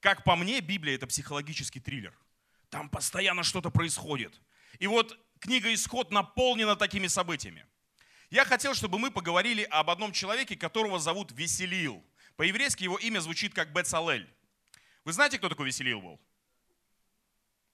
Как 0.00 0.24
по 0.24 0.34
мне, 0.34 0.60
Библия– 0.60 0.94
это 0.96 1.06
психологический 1.06 1.78
триллер. 1.78 2.12
Там 2.70 2.88
постоянно 2.88 3.44
что-то 3.44 3.70
происходит. 3.70 4.40
И 4.80 4.88
вот 4.88 5.16
книга 5.38 5.72
«Исход» 5.72 6.10
наполнена 6.10 6.74
такими 6.74 7.06
событиями. 7.06 7.64
Я 8.30 8.44
хотел, 8.44 8.74
чтобы 8.74 8.98
мы 8.98 9.12
поговорили 9.12 9.62
об 9.70 9.90
одном 9.90 10.10
человеке, 10.10 10.56
которого 10.56 10.98
зовут 10.98 11.30
Веселил. 11.30 12.04
По-еврейски 12.36 12.82
его 12.82 12.98
имя 12.98 13.20
звучит 13.20 13.54
как 13.54 13.72
Бецалель. 13.72 14.28
Вы 15.04 15.12
знаете, 15.12 15.38
кто 15.38 15.48
такой 15.48 15.66
Веселил 15.66 16.00
был? 16.00 16.20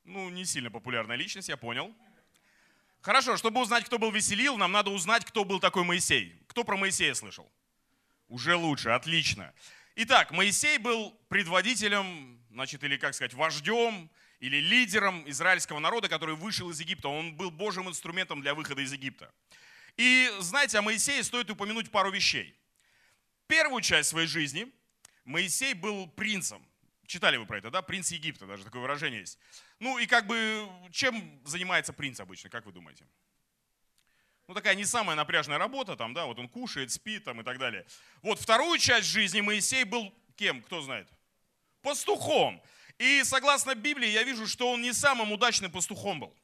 Ну, 0.05 0.29
не 0.29 0.45
сильно 0.45 0.71
популярная 0.71 1.17
личность, 1.17 1.49
я 1.49 1.57
понял. 1.57 1.95
Хорошо, 3.03 3.39
чтобы 3.39 3.63
узнать, 3.63 3.87
кто 3.87 3.99
был 3.99 4.11
Веселил, 4.11 4.59
нам 4.59 4.73
надо 4.73 4.91
узнать, 4.91 5.25
кто 5.25 5.45
был 5.45 5.59
такой 5.59 5.85
Моисей. 5.85 6.39
Кто 6.49 6.65
про 6.65 6.77
Моисея 6.77 7.15
слышал? 7.15 7.51
Уже 8.29 8.55
лучше, 8.57 8.91
отлично. 8.91 9.55
Итак, 9.97 10.31
Моисей 10.33 10.77
был 10.77 11.19
предводителем, 11.29 12.39
значит, 12.51 12.85
или, 12.85 12.99
как 12.99 13.15
сказать, 13.15 13.33
вождем, 13.33 14.11
или 14.39 14.59
лидером 14.59 15.29
израильского 15.29 15.79
народа, 15.79 16.09
который 16.09 16.35
вышел 16.35 16.71
из 16.71 16.79
Египта. 16.79 17.09
Он 17.09 17.35
был 17.35 17.51
Божьим 17.51 17.89
инструментом 17.89 18.43
для 18.43 18.55
выхода 18.55 18.83
из 18.83 18.93
Египта. 18.93 19.33
И 19.97 20.31
знаете, 20.41 20.79
о 20.79 20.83
Моисее 20.83 21.25
стоит 21.25 21.51
упомянуть 21.51 21.91
пару 21.91 22.11
вещей. 22.11 22.55
Первую 23.47 23.81
часть 23.81 24.11
своей 24.11 24.29
жизни 24.29 24.71
Моисей 25.25 25.73
был 25.73 26.07
принцем. 26.07 26.65
Читали 27.11 27.37
вы 27.39 27.45
про 27.45 27.59
это, 27.59 27.73
да? 27.73 27.83
Принц 27.83 28.13
Египта, 28.13 28.47
даже 28.47 28.63
такое 28.63 28.83
выражение 28.83 29.19
есть. 29.19 29.37
Ну 29.81 29.99
и 29.99 30.07
как 30.07 30.29
бы, 30.29 30.69
чем 30.93 31.43
занимается 31.45 31.93
принц 31.93 32.21
обычно, 32.21 32.51
как 32.51 32.67
вы 32.67 32.71
думаете? 32.71 33.05
Ну 34.47 34.55
такая 34.55 34.77
не 34.77 34.85
самая 34.85 35.17
напряжная 35.17 35.59
работа, 35.59 35.97
там, 35.97 36.15
да, 36.15 36.27
вот 36.27 36.39
он 36.39 36.49
кушает, 36.49 36.93
спит 36.93 37.25
там 37.25 37.41
и 37.41 37.45
так 37.45 37.59
далее. 37.59 37.85
Вот 38.23 38.39
вторую 38.39 38.79
часть 38.79 39.09
жизни 39.09 39.41
Моисей 39.41 39.83
был 39.83 40.15
кем, 40.37 40.63
кто 40.63 40.83
знает? 40.83 41.09
Пастухом. 41.83 42.63
И 42.97 43.25
согласно 43.25 43.75
Библии 43.75 44.09
я 44.09 44.23
вижу, 44.23 44.47
что 44.47 44.71
он 44.71 44.81
не 44.81 44.93
самым 44.93 45.33
удачным 45.33 45.73
пастухом 45.73 46.21
был. 46.21 46.37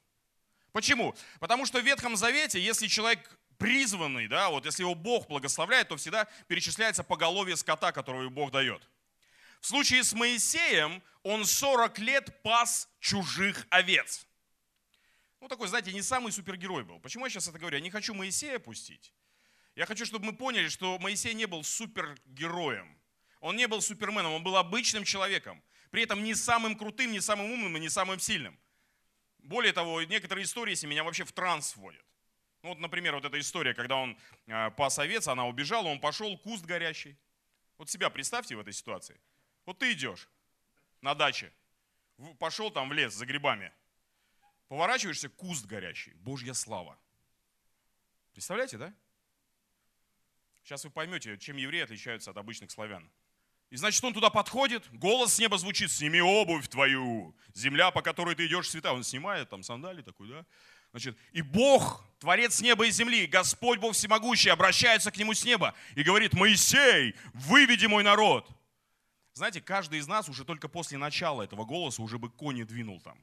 Почему? 0.72 1.14
Потому 1.38 1.64
что 1.66 1.80
в 1.80 1.84
Ветхом 1.84 2.16
Завете, 2.16 2.60
если 2.60 2.88
человек 2.88 3.38
призванный, 3.56 4.26
да, 4.26 4.48
вот 4.48 4.66
если 4.66 4.82
его 4.82 4.96
Бог 4.96 5.28
благословляет, 5.28 5.90
то 5.90 5.96
всегда 5.96 6.26
перечисляется 6.48 7.04
поголовье 7.04 7.54
скота, 7.54 7.92
которого 7.92 8.28
Бог 8.30 8.50
дает. 8.50 8.82
В 9.66 9.68
случае 9.68 10.04
с 10.04 10.12
Моисеем 10.12 11.02
он 11.24 11.44
40 11.44 11.98
лет 11.98 12.40
пас 12.44 12.88
чужих 13.00 13.66
овец. 13.68 14.24
Ну, 15.40 15.48
такой, 15.48 15.66
знаете, 15.66 15.92
не 15.92 16.02
самый 16.02 16.30
супергерой 16.30 16.84
был. 16.84 17.00
Почему 17.00 17.26
я 17.26 17.30
сейчас 17.30 17.48
это 17.48 17.58
говорю? 17.58 17.76
Я 17.76 17.82
не 17.82 17.90
хочу 17.90 18.14
Моисея 18.14 18.60
пустить. 18.60 19.12
Я 19.74 19.86
хочу, 19.86 20.06
чтобы 20.06 20.26
мы 20.26 20.34
поняли, 20.34 20.68
что 20.68 20.96
Моисей 21.00 21.34
не 21.34 21.46
был 21.46 21.64
супергероем. 21.64 22.96
Он 23.40 23.56
не 23.56 23.66
был 23.66 23.80
суперменом, 23.80 24.34
он 24.34 24.44
был 24.44 24.56
обычным 24.56 25.02
человеком. 25.02 25.60
При 25.90 26.04
этом 26.04 26.22
не 26.22 26.36
самым 26.36 26.78
крутым, 26.78 27.10
не 27.10 27.20
самым 27.20 27.50
умным 27.50 27.76
и 27.76 27.80
не 27.80 27.88
самым 27.88 28.20
сильным. 28.20 28.56
Более 29.38 29.72
того, 29.72 30.00
некоторые 30.04 30.44
истории 30.44 30.76
с 30.76 30.84
меня 30.84 31.02
вообще 31.02 31.24
в 31.24 31.32
транс 31.32 31.74
вводят. 31.74 32.06
Ну, 32.62 32.68
вот, 32.68 32.78
например, 32.78 33.16
вот 33.16 33.24
эта 33.24 33.40
история, 33.40 33.74
когда 33.74 33.96
он 33.96 34.16
э, 34.46 34.70
пас 34.76 35.00
овец, 35.00 35.26
она 35.26 35.44
убежала, 35.44 35.88
он 35.88 35.98
пошел, 35.98 36.38
куст 36.38 36.64
горящий. 36.64 37.16
Вот 37.78 37.90
себя 37.90 38.10
представьте 38.10 38.54
в 38.54 38.60
этой 38.60 38.72
ситуации. 38.72 39.18
Вот 39.66 39.78
ты 39.78 39.92
идешь 39.92 40.28
на 41.02 41.14
даче, 41.14 41.52
пошел 42.38 42.70
там 42.70 42.88
в 42.88 42.92
лес 42.92 43.12
за 43.12 43.26
грибами, 43.26 43.72
поворачиваешься, 44.68 45.28
куст 45.28 45.66
горящий, 45.66 46.14
Божья 46.14 46.54
слава. 46.54 46.98
Представляете, 48.32 48.78
да? 48.78 48.94
Сейчас 50.62 50.84
вы 50.84 50.90
поймете, 50.90 51.36
чем 51.38 51.56
евреи 51.56 51.82
отличаются 51.82 52.30
от 52.30 52.36
обычных 52.36 52.70
славян. 52.70 53.10
И 53.70 53.76
значит, 53.76 54.02
он 54.04 54.14
туда 54.14 54.30
подходит, 54.30 54.84
голос 54.92 55.34
с 55.34 55.38
неба 55.40 55.58
звучит, 55.58 55.90
сними 55.90 56.20
обувь 56.20 56.68
твою, 56.68 57.36
земля, 57.52 57.90
по 57.90 58.02
которой 58.02 58.36
ты 58.36 58.46
идешь, 58.46 58.70
свята. 58.70 58.92
Он 58.92 59.02
снимает 59.02 59.50
там 59.50 59.64
сандали 59.64 60.02
такой, 60.02 60.28
да? 60.28 60.46
Значит, 60.92 61.18
и 61.32 61.42
Бог, 61.42 62.04
Творец 62.20 62.60
неба 62.60 62.86
и 62.86 62.90
земли, 62.90 63.26
Господь 63.26 63.80
Бог 63.80 63.94
Всемогущий, 63.94 64.50
обращается 64.50 65.10
к 65.10 65.16
нему 65.16 65.34
с 65.34 65.44
неба 65.44 65.74
и 65.96 66.04
говорит, 66.04 66.32
Моисей, 66.32 67.16
выведи 67.34 67.86
мой 67.86 68.04
народ. 68.04 68.48
Знаете, 69.36 69.60
каждый 69.60 69.98
из 69.98 70.08
нас 70.08 70.30
уже 70.30 70.46
только 70.46 70.66
после 70.66 70.96
начала 70.96 71.42
этого 71.42 71.66
голоса 71.66 72.00
уже 72.00 72.18
бы 72.18 72.30
кони 72.30 72.62
двинул 72.62 73.02
там. 73.02 73.18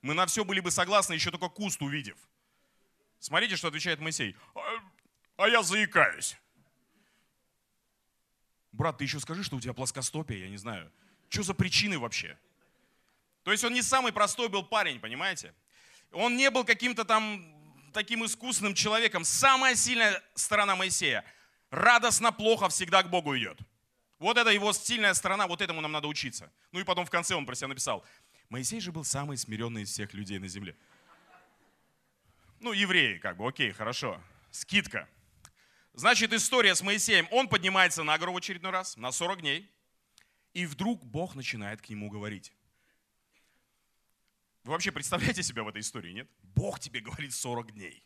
Мы 0.00 0.12
на 0.12 0.26
все 0.26 0.44
были 0.44 0.58
бы 0.58 0.72
согласны, 0.72 1.12
еще 1.14 1.30
только 1.30 1.48
куст 1.48 1.80
увидев. 1.82 2.18
Смотрите, 3.20 3.54
что 3.54 3.68
отвечает 3.68 4.00
Моисей. 4.00 4.34
А, 4.56 4.60
а 5.36 5.48
я 5.48 5.62
заикаюсь. 5.62 6.36
Брат, 8.72 8.98
ты 8.98 9.04
еще 9.04 9.20
скажи, 9.20 9.44
что 9.44 9.54
у 9.54 9.60
тебя 9.60 9.72
плоскостопие, 9.72 10.40
я 10.40 10.48
не 10.48 10.56
знаю. 10.56 10.90
Что 11.28 11.44
за 11.44 11.54
причины 11.54 11.96
вообще? 11.96 12.36
То 13.44 13.52
есть 13.52 13.62
он 13.62 13.72
не 13.72 13.82
самый 13.82 14.12
простой 14.12 14.48
был 14.48 14.64
парень, 14.64 14.98
понимаете? 14.98 15.54
Он 16.10 16.36
не 16.36 16.50
был 16.50 16.64
каким-то 16.64 17.04
там 17.04 17.40
таким 17.92 18.24
искусным 18.24 18.74
человеком. 18.74 19.24
Самая 19.24 19.76
сильная 19.76 20.20
сторона 20.34 20.74
Моисея. 20.74 21.24
Радостно, 21.70 22.32
плохо, 22.32 22.68
всегда 22.68 23.04
к 23.04 23.10
Богу 23.10 23.38
идет. 23.38 23.60
Вот 24.22 24.38
это 24.38 24.50
его 24.50 24.72
сильная 24.72 25.14
сторона, 25.14 25.48
вот 25.48 25.60
этому 25.60 25.80
нам 25.80 25.90
надо 25.90 26.06
учиться. 26.06 26.52
Ну 26.70 26.78
и 26.78 26.84
потом 26.84 27.04
в 27.04 27.10
конце 27.10 27.34
он 27.34 27.44
про 27.44 27.56
себя 27.56 27.66
написал. 27.66 28.04
Моисей 28.50 28.78
же 28.78 28.92
был 28.92 29.02
самый 29.02 29.36
смиренный 29.36 29.82
из 29.82 29.90
всех 29.90 30.14
людей 30.14 30.38
на 30.38 30.46
земле. 30.46 30.76
Ну, 32.60 32.72
евреи, 32.72 33.18
как 33.18 33.36
бы, 33.36 33.48
окей, 33.48 33.72
хорошо. 33.72 34.22
Скидка. 34.52 35.08
Значит, 35.92 36.32
история 36.32 36.76
с 36.76 36.82
Моисеем. 36.82 37.26
Он 37.32 37.48
поднимается 37.48 38.04
на 38.04 38.16
гору 38.16 38.32
в 38.32 38.36
очередной 38.36 38.70
раз, 38.70 38.96
на 38.96 39.10
40 39.10 39.40
дней. 39.40 39.68
И 40.54 40.66
вдруг 40.66 41.04
Бог 41.04 41.34
начинает 41.34 41.82
к 41.82 41.88
нему 41.88 42.08
говорить. 42.08 42.52
Вы 44.62 44.70
вообще 44.70 44.92
представляете 44.92 45.42
себя 45.42 45.64
в 45.64 45.68
этой 45.68 45.80
истории, 45.80 46.12
нет? 46.12 46.30
Бог 46.42 46.78
тебе 46.78 47.00
говорит 47.00 47.34
40 47.34 47.72
дней. 47.72 48.04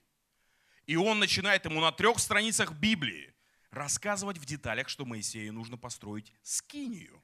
И 0.87 0.97
он 0.97 1.19
начинает 1.19 1.67
ему 1.67 1.83
на 1.83 1.93
трех 1.93 2.19
страницах 2.19 2.73
Библии 2.73 3.36
рассказывать 3.77 4.39
в 4.39 4.45
деталях, 4.45 4.89
что 4.89 5.05
Моисею 5.05 5.53
нужно 5.53 5.77
построить 5.77 6.33
скинию. 6.43 7.23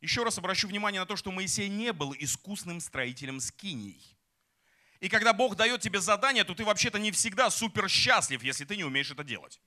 Еще 0.00 0.22
раз 0.22 0.38
обращу 0.38 0.68
внимание 0.68 1.00
на 1.00 1.06
то, 1.06 1.16
что 1.16 1.32
Моисей 1.32 1.68
не 1.68 1.92
был 1.92 2.14
искусным 2.18 2.80
строителем 2.80 3.40
скиний. 3.40 4.16
И 5.00 5.08
когда 5.08 5.32
Бог 5.32 5.56
дает 5.56 5.80
тебе 5.80 6.00
задание, 6.00 6.44
то 6.44 6.54
ты 6.54 6.64
вообще-то 6.64 6.98
не 6.98 7.10
всегда 7.12 7.50
супер 7.50 7.88
счастлив, 7.88 8.42
если 8.42 8.64
ты 8.64 8.76
не 8.76 8.84
умеешь 8.84 9.10
это 9.10 9.24
делать. 9.24 9.60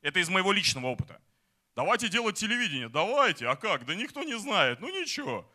Это 0.00 0.20
из 0.20 0.28
моего 0.28 0.52
личного 0.52 0.86
опыта. 0.86 1.20
Давайте 1.74 2.08
делать 2.08 2.36
телевидение. 2.36 2.88
Давайте. 2.88 3.48
А 3.48 3.56
как? 3.56 3.84
Да 3.84 3.94
никто 3.94 4.22
не 4.22 4.38
знает. 4.38 4.80
Ну 4.80 4.88
ничего. 4.88 5.50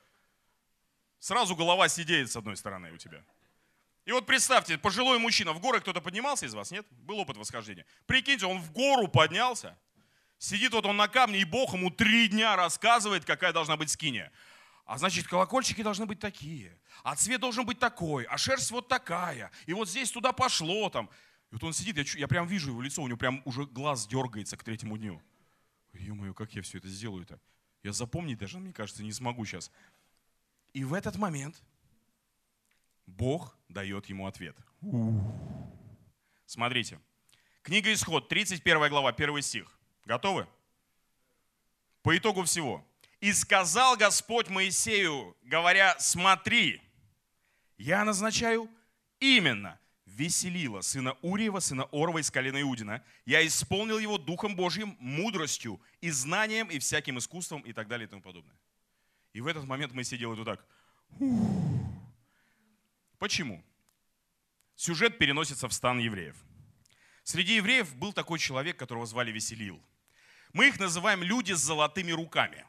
Сразу 1.19 1.55
голова 1.55 1.88
сидеет 1.88 2.31
с 2.31 2.35
одной 2.35 2.57
стороны 2.57 2.91
у 2.91 2.97
тебя. 2.97 3.23
И 4.05 4.12
вот 4.12 4.25
представьте, 4.25 4.77
пожилой 4.77 5.17
мужчина, 5.17 5.53
в 5.53 5.59
горы 5.59 5.79
кто-то 5.79 6.01
поднимался 6.01 6.45
из 6.45 6.53
вас, 6.53 6.71
нет? 6.71 6.85
Был 6.91 7.19
опыт 7.19 7.38
восхождения. 7.38 7.85
Прикиньте, 8.05 8.45
он 8.45 8.59
в 8.59 8.71
гору 8.73 9.07
поднялся, 9.07 9.77
сидит 10.43 10.73
вот 10.73 10.85
он 10.85 10.97
на 10.97 11.07
камне, 11.07 11.39
и 11.39 11.45
Бог 11.45 11.73
ему 11.73 11.89
три 11.89 12.27
дня 12.27 12.55
рассказывает, 12.55 13.23
какая 13.23 13.53
должна 13.53 13.77
быть 13.77 13.89
скиния. 13.89 14.31
А 14.85 14.97
значит, 14.97 15.27
колокольчики 15.27 15.81
должны 15.81 16.05
быть 16.05 16.19
такие, 16.19 16.77
а 17.03 17.15
цвет 17.15 17.39
должен 17.39 17.65
быть 17.65 17.79
такой, 17.79 18.25
а 18.25 18.38
шерсть 18.38 18.69
вот 18.71 18.89
такая, 18.89 19.51
и 19.65 19.73
вот 19.73 19.88
здесь 19.88 20.12
туда 20.12 20.33
пошло 20.33 20.89
там. 20.89 21.09
И 21.50 21.53
вот 21.53 21.63
он 21.63 21.71
сидит, 21.71 21.97
я, 21.97 22.19
я 22.19 22.27
прям 22.27 22.45
вижу 22.45 22.71
его 22.71 22.81
лицо, 22.81 23.01
у 23.01 23.07
него 23.07 23.17
прям 23.17 23.41
уже 23.45 23.65
глаз 23.65 24.05
дергается 24.05 24.57
к 24.57 24.63
третьему 24.63 24.97
дню. 24.97 25.21
Ё-моё, 25.93 26.33
как 26.33 26.53
я 26.53 26.62
все 26.62 26.79
это 26.79 26.89
сделаю-то? 26.89 27.39
Я 27.82 27.93
запомнить 27.93 28.38
даже, 28.38 28.60
мне 28.60 28.73
кажется, 28.73 29.03
не 29.03 29.13
смогу 29.13 29.45
сейчас. 29.45 29.71
И 30.73 30.84
в 30.84 30.93
этот 30.93 31.15
момент 31.15 31.62
Бог 33.06 33.58
дает 33.69 34.08
ему 34.08 34.27
ответ. 34.27 34.58
Смотрите. 36.45 36.99
Книга 37.62 37.93
Исход, 37.93 38.27
31 38.27 38.89
глава, 38.89 39.12
1 39.12 39.41
стих. 39.41 39.79
Готовы? 40.06 40.48
По 42.02 42.18
итогу 42.18 42.44
всего. 42.44 42.86
«И 43.22 43.32
сказал 43.32 43.96
Господь 43.96 44.50
Моисею, 44.50 45.38
говоря, 45.44 45.96
смотри, 45.98 46.82
я 47.78 48.04
назначаю 48.04 48.70
именно 49.22 49.80
Веселила, 50.06 50.82
сына 50.82 51.18
Уриева, 51.22 51.60
сына 51.60 51.88
Орова 51.94 52.20
из 52.20 52.30
колена 52.30 52.62
Иудина. 52.62 53.02
Я 53.26 53.46
исполнил 53.48 53.98
его 53.98 54.18
Духом 54.18 54.58
Божьим, 54.58 54.98
мудростью 55.00 55.80
и 56.02 56.12
знанием, 56.12 56.70
и 56.70 56.80
всяким 56.80 57.18
искусством, 57.18 57.62
и 57.62 57.72
так 57.72 57.88
далее, 57.88 58.08
и 58.08 58.10
тому 58.10 58.22
подобное. 58.22 58.56
И 59.32 59.42
в 59.42 59.48
этот 59.48 59.63
момент 59.63 59.94
Моисей 59.94 60.20
делает 60.20 60.39
вот 60.39 60.46
так. 60.46 60.66
Почему? 63.20 63.63
Сюжет 64.76 65.18
переносится 65.18 65.68
в 65.68 65.74
стан 65.74 66.00
евреев. 66.00 66.36
Среди 67.24 67.56
евреев 67.56 67.96
был 67.96 68.12
такой 68.12 68.38
человек, 68.38 68.78
которого 68.78 69.06
звали 69.06 69.32
Веселил. 69.32 69.82
Мы 70.54 70.68
их 70.68 70.80
называем 70.80 71.24
люди 71.24 71.54
с 71.54 71.60
золотыми 71.60 72.12
руками. 72.12 72.66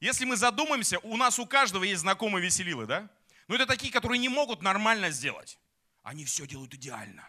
Если 0.00 0.24
мы 0.24 0.36
задумаемся, 0.36 0.98
у 1.00 1.16
нас 1.16 1.38
у 1.38 1.46
каждого 1.46 1.84
есть 1.84 2.02
знакомые 2.02 2.44
Веселилы, 2.44 2.86
да? 2.86 3.08
Но 3.48 3.54
это 3.54 3.66
такие, 3.66 3.92
которые 3.92 4.18
не 4.18 4.28
могут 4.28 4.62
нормально 4.62 5.10
сделать. 5.10 5.58
Они 6.02 6.24
все 6.24 6.46
делают 6.46 6.74
идеально. 6.74 7.28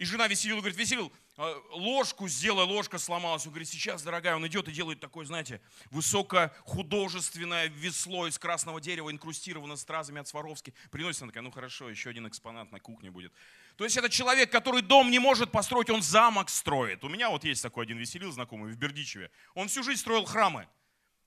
И 0.00 0.06
жена 0.06 0.28
Веселила 0.28 0.60
говорит, 0.60 0.78
Веселил, 0.78 1.12
а, 1.36 1.62
ложку 1.72 2.26
сделай, 2.26 2.64
ложка 2.64 2.96
сломалась. 2.96 3.44
Он 3.44 3.52
говорит, 3.52 3.68
сейчас, 3.68 4.02
дорогая, 4.02 4.34
он 4.34 4.46
идет 4.46 4.66
и 4.66 4.72
делает 4.72 4.98
такое, 4.98 5.26
знаете, 5.26 5.60
высокохудожественное 5.90 7.66
весло 7.66 8.26
из 8.26 8.38
красного 8.38 8.80
дерева, 8.80 9.10
инкрустировано 9.10 9.76
стразами 9.76 10.18
от 10.18 10.26
Сваровски. 10.26 10.72
Приносит, 10.90 11.20
она 11.20 11.28
такая, 11.28 11.42
ну 11.42 11.50
хорошо, 11.50 11.90
еще 11.90 12.08
один 12.08 12.26
экспонат 12.26 12.72
на 12.72 12.80
кухне 12.80 13.10
будет. 13.10 13.34
То 13.76 13.84
есть 13.84 13.94
это 13.98 14.08
человек, 14.08 14.50
который 14.50 14.80
дом 14.80 15.10
не 15.10 15.18
может 15.18 15.52
построить, 15.52 15.90
он 15.90 16.00
замок 16.00 16.48
строит. 16.48 17.04
У 17.04 17.10
меня 17.10 17.28
вот 17.28 17.44
есть 17.44 17.62
такой 17.62 17.84
один 17.84 17.98
Веселил 17.98 18.32
знакомый 18.32 18.72
в 18.72 18.78
Бердичеве. 18.78 19.30
Он 19.52 19.68
всю 19.68 19.82
жизнь 19.82 20.00
строил 20.00 20.24
храмы. 20.24 20.66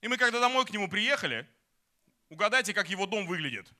И 0.00 0.08
мы 0.08 0.16
когда 0.16 0.40
домой 0.40 0.66
к 0.66 0.70
нему 0.70 0.88
приехали, 0.88 1.48
угадайте, 2.28 2.74
как 2.74 2.90
его 2.90 3.06
дом 3.06 3.28
выглядит. 3.28 3.70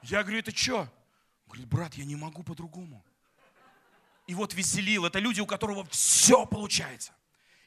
Я 0.00 0.22
говорю, 0.22 0.38
это 0.38 0.56
что? 0.56 0.88
Говорит, 1.48 1.68
брат, 1.68 1.94
я 1.96 2.06
не 2.06 2.16
могу 2.16 2.42
по-другому. 2.42 3.04
И 4.26 4.34
вот 4.34 4.54
Веселил, 4.54 5.04
это 5.04 5.18
люди, 5.18 5.40
у 5.40 5.46
которого 5.46 5.84
все 5.86 6.46
получается. 6.46 7.12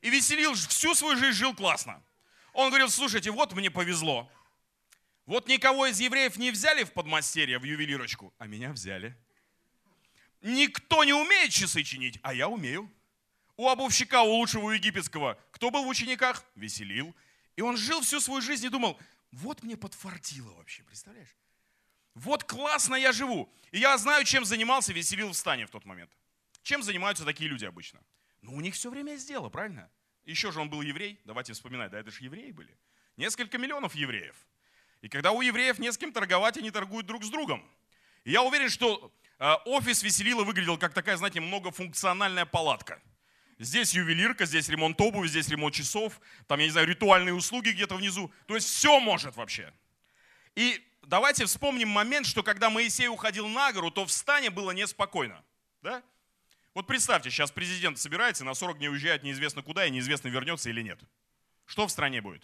И 0.01 0.09
Веселил 0.09 0.53
всю 0.53 0.93
свою 0.95 1.17
жизнь 1.17 1.37
жил 1.37 1.53
классно. 1.53 2.01
Он 2.53 2.69
говорил, 2.69 2.89
слушайте, 2.89 3.31
вот 3.31 3.53
мне 3.53 3.69
повезло. 3.69 4.29
Вот 5.25 5.47
никого 5.47 5.87
из 5.87 5.99
евреев 5.99 6.37
не 6.37 6.51
взяли 6.51 6.83
в 6.83 6.93
подмастерье, 6.93 7.59
в 7.59 7.63
ювелирочку, 7.63 8.33
а 8.37 8.47
меня 8.47 8.71
взяли. 8.71 9.17
Никто 10.41 11.03
не 11.03 11.13
умеет 11.13 11.51
часы 11.51 11.83
чинить, 11.83 12.19
а 12.21 12.33
я 12.33 12.47
умею. 12.47 12.91
У 13.57 13.67
обувщика, 13.67 14.21
у 14.21 14.35
лучшего 14.35 14.71
египетского, 14.71 15.39
кто 15.51 15.71
был 15.71 15.85
в 15.85 15.87
учениках? 15.87 16.45
Веселил. 16.55 17.15
И 17.55 17.61
он 17.61 17.77
жил 17.77 18.01
всю 18.01 18.19
свою 18.19 18.41
жизнь 18.41 18.65
и 18.65 18.69
думал, 18.69 18.99
вот 19.31 19.63
мне 19.63 19.75
подфартило 19.75 20.51
вообще, 20.53 20.83
представляешь? 20.83 21.35
Вот 22.13 22.43
классно 22.43 22.95
я 22.95 23.11
живу. 23.11 23.49
И 23.71 23.79
я 23.79 23.97
знаю, 23.97 24.23
чем 24.23 24.45
занимался 24.45 24.93
Веселил 24.93 25.29
в 25.29 25.35
стане 25.35 25.65
в 25.65 25.69
тот 25.69 25.85
момент. 25.85 26.11
Чем 26.65 26.81
занимаются 26.81 27.23
такие 27.25 27.47
люди 27.47 27.63
обычно? 27.63 27.99
Ну, 28.41 28.55
у 28.55 28.59
них 28.59 28.73
все 28.73 28.89
время 28.89 29.11
есть 29.11 29.27
дело, 29.27 29.49
правильно? 29.49 29.87
Еще 30.25 30.51
же 30.51 30.59
он 30.59 30.67
был 30.67 30.81
еврей, 30.81 31.19
давайте 31.23 31.53
вспоминать, 31.53 31.91
да 31.91 31.99
это 31.99 32.09
же 32.09 32.23
евреи 32.23 32.49
были. 32.49 32.75
Несколько 33.17 33.59
миллионов 33.59 33.93
евреев. 33.93 34.35
И 35.01 35.07
когда 35.07 35.31
у 35.31 35.41
евреев 35.41 35.77
не 35.77 35.91
с 35.91 35.97
кем 35.99 36.11
торговать, 36.11 36.57
они 36.57 36.71
торгуют 36.71 37.05
друг 37.05 37.23
с 37.23 37.29
другом. 37.29 37.63
И 38.23 38.31
я 38.31 38.41
уверен, 38.41 38.69
что 38.69 39.13
э, 39.37 39.53
офис 39.65 40.01
Веселила 40.01 40.43
выглядел 40.43 40.79
как 40.79 40.95
такая, 40.95 41.17
знаете, 41.17 41.39
многофункциональная 41.39 42.47
палатка. 42.47 42.99
Здесь 43.59 43.93
ювелирка, 43.93 44.47
здесь 44.47 44.67
ремонт 44.67 44.99
обуви, 44.99 45.27
здесь 45.27 45.47
ремонт 45.49 45.75
часов, 45.75 46.19
там, 46.47 46.59
я 46.59 46.65
не 46.65 46.71
знаю, 46.71 46.87
ритуальные 46.87 47.35
услуги 47.35 47.69
где-то 47.69 47.95
внизу. 47.95 48.33
То 48.47 48.55
есть 48.55 48.67
все 48.67 48.99
может 48.99 49.35
вообще. 49.35 49.71
И 50.55 50.83
давайте 51.03 51.45
вспомним 51.45 51.89
момент, 51.89 52.25
что 52.25 52.41
когда 52.41 52.71
Моисей 52.71 53.07
уходил 53.07 53.47
на 53.47 53.71
гору, 53.71 53.91
то 53.91 54.03
в 54.03 54.11
стане 54.11 54.49
было 54.49 54.71
неспокойно. 54.71 55.43
Да? 55.83 56.01
Вот 56.75 56.87
представьте, 56.87 57.31
сейчас 57.31 57.51
президент 57.51 57.97
собирается, 57.97 58.43
на 58.43 58.53
40 58.53 58.79
дней 58.79 58.89
уезжает 58.89 59.23
неизвестно 59.23 59.63
куда, 59.63 59.85
и 59.85 59.89
неизвестно, 59.89 60.27
вернется 60.27 60.69
или 60.69 60.81
нет. 60.81 60.99
Что 61.65 61.87
в 61.87 61.91
стране 61.91 62.21
будет? 62.21 62.43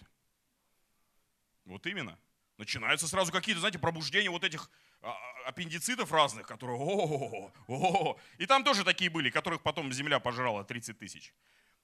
Вот 1.66 1.86
именно. 1.86 2.18
Начинаются 2.56 3.06
сразу 3.06 3.30
какие-то, 3.30 3.60
знаете, 3.60 3.78
пробуждения 3.78 4.30
вот 4.30 4.42
этих 4.42 4.70
а, 5.02 5.10
а, 5.10 5.48
аппендицитов 5.48 6.10
разных, 6.12 6.46
которые 6.46 6.78
о 6.78 7.52
о 7.68 8.18
И 8.38 8.46
там 8.46 8.64
тоже 8.64 8.84
такие 8.84 9.10
были, 9.10 9.28
которых 9.28 9.62
потом 9.62 9.92
земля 9.92 10.18
пожрала 10.18 10.64
30 10.64 10.98
тысяч. 10.98 11.34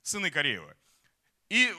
Сыны 0.02 0.30
Кореева. 0.30 0.74
И 1.50 1.74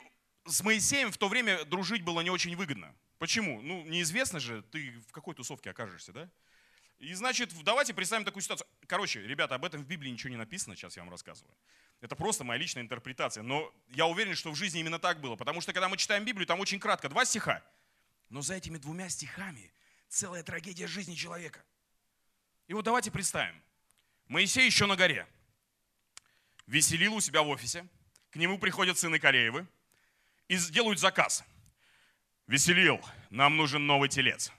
с 0.46 0.62
Моисеем 0.62 1.12
в 1.12 1.18
то 1.18 1.30
время 1.30 1.66
дружить 1.66 2.04
было 2.04 2.22
не 2.22 2.30
очень 2.30 2.56
выгодно. 2.56 2.96
Почему? 3.18 3.60
Ну, 3.62 3.86
неизвестно 3.86 4.40
же, 4.40 4.62
ты 4.62 4.92
в 5.08 5.12
какой 5.14 5.34
тусовке 5.34 5.72
окажешься, 5.72 6.14
да? 6.14 6.30
И 7.00 7.14
значит, 7.14 7.54
давайте 7.64 7.94
представим 7.94 8.26
такую 8.26 8.44
ситуацию. 8.44 8.68
Короче, 8.86 9.22
ребята, 9.26 9.56
об 9.56 9.64
этом 9.64 9.82
в 9.82 9.88
Библии 9.88 10.10
ничего 10.10 10.30
не 10.30 10.36
написано, 10.36 10.76
сейчас 10.76 10.98
я 10.98 11.04
вам 11.04 11.10
рассказываю. 11.10 11.56
Это 12.02 12.16
просто 12.16 12.44
моя 12.44 12.60
личная 12.60 12.84
интерпретация. 12.84 13.42
Но 13.42 13.74
я 13.90 14.06
уверен, 14.06 14.36
что 14.36 14.52
в 14.52 14.56
жизни 14.56 14.82
именно 14.82 15.00
так 15.00 15.22
было. 15.22 15.36
Потому 15.38 15.62
что 15.62 15.72
когда 15.72 15.88
мы 15.88 15.96
читаем 15.98 16.26
Библию, 16.26 16.46
там 16.46 16.60
очень 16.60 16.80
кратко, 16.80 17.08
два 17.08 17.24
стиха. 17.24 17.64
Но 18.30 18.42
за 18.42 18.56
этими 18.56 18.78
двумя 18.78 19.10
стихами 19.10 19.72
целая 20.10 20.44
трагедия 20.44 20.88
жизни 20.88 21.16
человека. 21.16 21.64
И 22.68 22.74
вот 22.74 22.84
давайте 22.84 23.12
представим. 23.12 23.62
Моисей 24.28 24.66
еще 24.66 24.86
на 24.86 24.96
горе. 24.96 25.26
Веселил 26.68 27.16
у 27.16 27.22
себя 27.22 27.42
в 27.42 27.48
офисе. 27.48 27.88
К 28.30 28.36
нему 28.36 28.60
приходят 28.60 28.98
сыны 28.98 29.20
Кореевы 29.20 29.66
и 30.48 30.58
делают 30.58 31.00
заказ. 31.00 31.44
Веселил, 32.46 33.00
нам 33.30 33.58
нужен 33.58 33.88
новый 33.88 34.10
телец. 34.10 34.52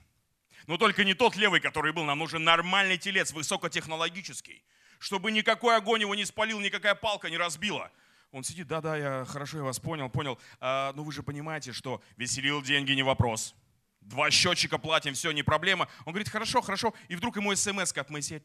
Но 0.71 0.77
только 0.77 1.03
не 1.03 1.13
тот 1.13 1.35
левый, 1.35 1.59
который 1.59 1.91
был, 1.91 2.05
нам 2.05 2.19
нужен 2.19 2.45
нормальный 2.45 2.97
телец, 2.97 3.33
высокотехнологический, 3.33 4.63
чтобы 4.99 5.29
никакой 5.29 5.75
огонь 5.75 5.99
его 5.99 6.15
не 6.15 6.23
спалил, 6.23 6.61
никакая 6.61 6.95
палка 6.95 7.29
не 7.29 7.37
разбила. 7.37 7.91
Он 8.31 8.45
сидит, 8.45 8.67
да-да, 8.67 8.95
я 8.95 9.25
хорошо 9.25 9.57
я 9.57 9.63
вас 9.65 9.81
понял, 9.81 10.09
понял. 10.09 10.39
А, 10.61 10.93
ну 10.95 11.03
вы 11.03 11.11
же 11.11 11.23
понимаете, 11.23 11.73
что 11.73 12.01
веселил 12.15 12.61
деньги 12.61 12.93
не 12.93 13.03
вопрос. 13.03 13.53
Два 13.99 14.31
счетчика 14.31 14.77
платим, 14.77 15.13
все, 15.13 15.33
не 15.33 15.43
проблема. 15.43 15.89
Он 16.05 16.13
говорит, 16.13 16.29
хорошо, 16.29 16.61
хорошо. 16.61 16.93
И 17.09 17.17
вдруг 17.17 17.35
ему 17.35 17.53
смс 17.53 17.91
от 17.91 18.09
Моисея, 18.09 18.41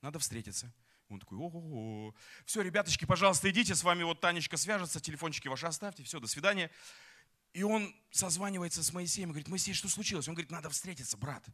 надо 0.00 0.18
встретиться. 0.20 0.72
Он 1.10 1.20
такой, 1.20 1.36
ого-го. 1.36 2.14
Все, 2.46 2.62
ребяточки, 2.62 3.04
пожалуйста, 3.04 3.50
идите, 3.50 3.74
с 3.74 3.84
вами 3.84 4.02
вот 4.02 4.18
Танечка 4.18 4.56
свяжется, 4.56 4.98
телефончики 4.98 5.48
ваши 5.48 5.66
оставьте, 5.66 6.04
все, 6.04 6.20
до 6.20 6.26
свидания. 6.26 6.70
И 7.54 7.62
он 7.62 7.94
созванивается 8.10 8.82
с 8.82 8.92
Моисеем 8.92 9.30
и 9.30 9.32
говорит, 9.32 9.48
Моисей, 9.48 9.74
что 9.74 9.88
случилось? 9.88 10.28
Он 10.28 10.34
говорит, 10.34 10.50
надо 10.50 10.68
встретиться, 10.70 11.16
брат. 11.16 11.46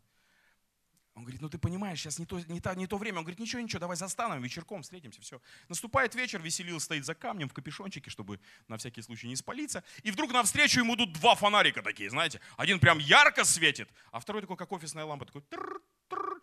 Он 1.14 1.24
говорит, 1.24 1.42
ну 1.42 1.50
ты 1.50 1.58
понимаешь, 1.58 2.00
сейчас 2.00 2.18
не 2.18 2.24
то, 2.24 2.40
не, 2.40 2.60
то, 2.60 2.74
не 2.74 2.86
то 2.86 2.96
время. 2.96 3.18
Он 3.18 3.24
говорит, 3.24 3.38
ничего, 3.38 3.60
ничего, 3.60 3.80
давай 3.80 3.98
застанем, 3.98 4.42
вечерком 4.42 4.82
встретимся, 4.82 5.20
все. 5.20 5.42
Наступает 5.68 6.14
вечер, 6.14 6.40
веселил 6.40 6.80
стоит 6.80 7.04
за 7.04 7.14
камнем 7.14 7.50
в 7.50 7.52
капюшончике, 7.52 8.08
чтобы 8.08 8.40
на 8.66 8.78
всякий 8.78 9.02
случай 9.02 9.28
не 9.28 9.36
спалиться. 9.36 9.84
И 10.02 10.10
вдруг 10.10 10.32
навстречу 10.32 10.80
ему 10.80 10.94
идут 10.94 11.12
два 11.12 11.34
фонарика 11.34 11.82
такие, 11.82 12.08
знаете. 12.08 12.40
Один 12.56 12.80
прям 12.80 12.98
ярко 12.98 13.44
светит, 13.44 13.90
а 14.10 14.20
второй 14.20 14.40
такой, 14.40 14.56
как 14.56 14.72
офисная 14.72 15.04
лампа, 15.04 15.26
такой 15.26 15.42
тр 15.42 15.82
-тр. 16.08 16.40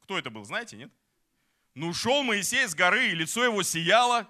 Кто 0.00 0.18
это 0.18 0.30
был, 0.30 0.44
знаете, 0.44 0.76
нет? 0.76 0.90
Ну, 1.74 1.94
шел 1.94 2.24
Моисей 2.24 2.66
с 2.66 2.74
горы, 2.74 3.10
и 3.10 3.14
лицо 3.14 3.44
его 3.44 3.62
сияло, 3.62 4.28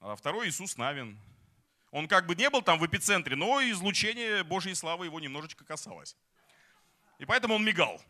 а 0.00 0.16
второй 0.16 0.48
Иисус 0.48 0.76
Навин. 0.76 1.16
Он 1.94 2.08
как 2.08 2.26
бы 2.26 2.34
не 2.34 2.50
был 2.50 2.60
там 2.60 2.80
в 2.80 2.84
эпицентре, 2.84 3.36
но 3.36 3.62
излучение 3.70 4.42
Божьей 4.42 4.74
славы 4.74 5.04
его 5.06 5.20
немножечко 5.20 5.64
касалось. 5.64 6.16
И 7.20 7.24
поэтому 7.24 7.54
он 7.54 7.64
мигал. 7.64 8.02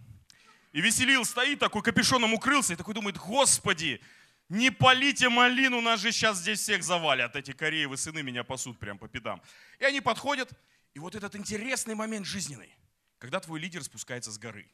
И 0.72 0.80
веселил, 0.80 1.26
стоит 1.26 1.58
такой, 1.58 1.82
капюшоном 1.82 2.32
укрылся, 2.32 2.72
и 2.72 2.76
такой 2.76 2.94
думает, 2.94 3.18
Господи, 3.18 4.00
не 4.48 4.70
полите 4.70 5.28
малину, 5.28 5.82
нас 5.82 6.00
же 6.00 6.12
сейчас 6.12 6.38
здесь 6.38 6.60
всех 6.60 6.82
завалят. 6.82 7.36
Эти 7.36 7.52
Кореевы 7.52 7.98
сыны 7.98 8.22
меня 8.22 8.42
пасут 8.42 8.78
прям 8.78 8.96
по 8.96 9.06
пятам. 9.06 9.42
И 9.78 9.84
они 9.84 10.00
подходят, 10.00 10.50
и 10.94 10.98
вот 10.98 11.14
этот 11.14 11.36
интересный 11.36 11.94
момент 11.94 12.24
жизненный, 12.24 12.74
когда 13.18 13.38
твой 13.38 13.60
лидер 13.60 13.84
спускается 13.84 14.32
с 14.32 14.38
горы. 14.38 14.66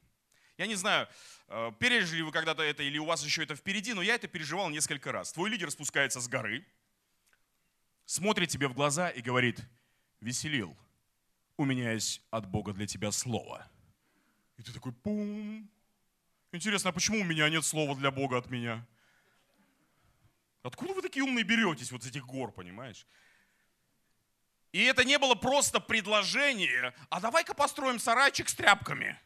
Я 0.56 0.68
не 0.68 0.76
знаю, 0.76 1.08
э, 1.48 1.72
пережили 1.80 2.22
вы 2.22 2.30
когда-то 2.30 2.62
это 2.62 2.84
или 2.84 2.98
у 2.98 3.06
вас 3.06 3.24
еще 3.24 3.42
это 3.42 3.56
впереди, 3.56 3.92
но 3.92 4.02
я 4.02 4.14
это 4.14 4.28
переживал 4.28 4.70
несколько 4.70 5.10
раз. 5.10 5.32
Твой 5.32 5.50
лидер 5.50 5.68
спускается 5.72 6.20
с 6.20 6.28
горы, 6.28 6.64
смотрит 8.10 8.48
тебе 8.48 8.66
в 8.66 8.74
глаза 8.74 9.08
и 9.08 9.22
говорит, 9.22 9.60
веселил, 10.20 10.76
у 11.56 11.64
меня 11.64 11.92
есть 11.92 12.20
от 12.30 12.44
Бога 12.44 12.72
для 12.72 12.84
тебя 12.84 13.12
слово. 13.12 13.70
И 14.56 14.64
ты 14.64 14.72
такой, 14.72 14.92
пум. 14.92 15.70
Интересно, 16.50 16.90
а 16.90 16.92
почему 16.92 17.20
у 17.20 17.24
меня 17.24 17.48
нет 17.48 17.64
слова 17.64 17.94
для 17.94 18.10
Бога 18.10 18.38
от 18.38 18.50
меня? 18.50 18.84
Откуда 20.64 20.92
вы 20.92 21.02
такие 21.02 21.22
умные 21.22 21.44
беретесь 21.44 21.92
вот 21.92 22.02
с 22.02 22.06
этих 22.08 22.26
гор, 22.26 22.50
понимаешь? 22.50 23.06
И 24.72 24.82
это 24.82 25.04
не 25.04 25.16
было 25.16 25.36
просто 25.36 25.78
предложение, 25.78 26.92
а 27.10 27.20
давай-ка 27.20 27.54
построим 27.54 28.00
сарайчик 28.00 28.48
с 28.48 28.54
тряпками. 28.56 29.16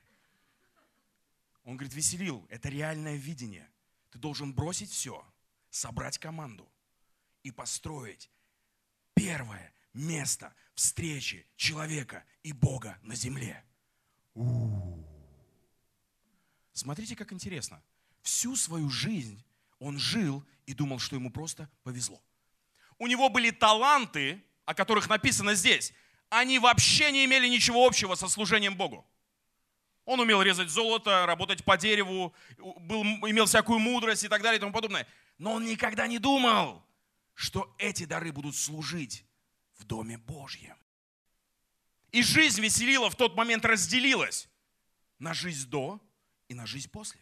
Он 1.64 1.78
говорит, 1.78 1.94
веселил, 1.94 2.46
это 2.50 2.68
реальное 2.68 3.16
видение. 3.16 3.66
Ты 4.10 4.18
должен 4.18 4.52
бросить 4.52 4.90
все, 4.90 5.26
собрать 5.70 6.18
команду 6.18 6.70
и 7.42 7.50
построить 7.50 8.30
первое 9.14 9.72
место 9.92 10.54
встречи 10.74 11.46
человека 11.56 12.24
и 12.42 12.52
Бога 12.52 12.98
на 13.02 13.14
земле. 13.14 13.64
Смотрите, 16.72 17.16
как 17.16 17.32
интересно. 17.32 17.82
Всю 18.22 18.56
свою 18.56 18.90
жизнь 18.90 19.42
он 19.78 19.98
жил 19.98 20.44
и 20.66 20.74
думал, 20.74 20.98
что 20.98 21.16
ему 21.16 21.30
просто 21.30 21.70
повезло. 21.82 22.20
У 22.98 23.06
него 23.06 23.28
были 23.28 23.50
таланты, 23.50 24.42
о 24.64 24.74
которых 24.74 25.08
написано 25.08 25.54
здесь. 25.54 25.92
Они 26.30 26.58
вообще 26.58 27.12
не 27.12 27.24
имели 27.24 27.48
ничего 27.48 27.86
общего 27.86 28.14
со 28.14 28.28
служением 28.28 28.76
Богу. 28.76 29.06
Он 30.04 30.20
умел 30.20 30.42
резать 30.42 30.68
золото, 30.68 31.24
работать 31.26 31.64
по 31.64 31.76
дереву, 31.76 32.34
был, 32.58 33.02
имел 33.28 33.46
всякую 33.46 33.78
мудрость 33.78 34.24
и 34.24 34.28
так 34.28 34.42
далее 34.42 34.58
и 34.58 34.60
тому 34.60 34.72
подобное. 34.72 35.06
Но 35.38 35.52
он 35.52 35.64
никогда 35.64 36.06
не 36.06 36.18
думал, 36.18 36.83
что 37.34 37.74
эти 37.78 38.04
дары 38.04 38.32
будут 38.32 38.56
служить 38.56 39.24
в 39.74 39.84
Доме 39.84 40.18
Божьем. 40.18 40.76
И 42.12 42.22
жизнь 42.22 42.60
веселила 42.60 43.10
в 43.10 43.16
тот 43.16 43.36
момент 43.36 43.64
разделилась 43.64 44.48
на 45.18 45.34
жизнь 45.34 45.68
до 45.68 46.00
и 46.48 46.54
на 46.54 46.66
жизнь 46.66 46.88
после. 46.90 47.20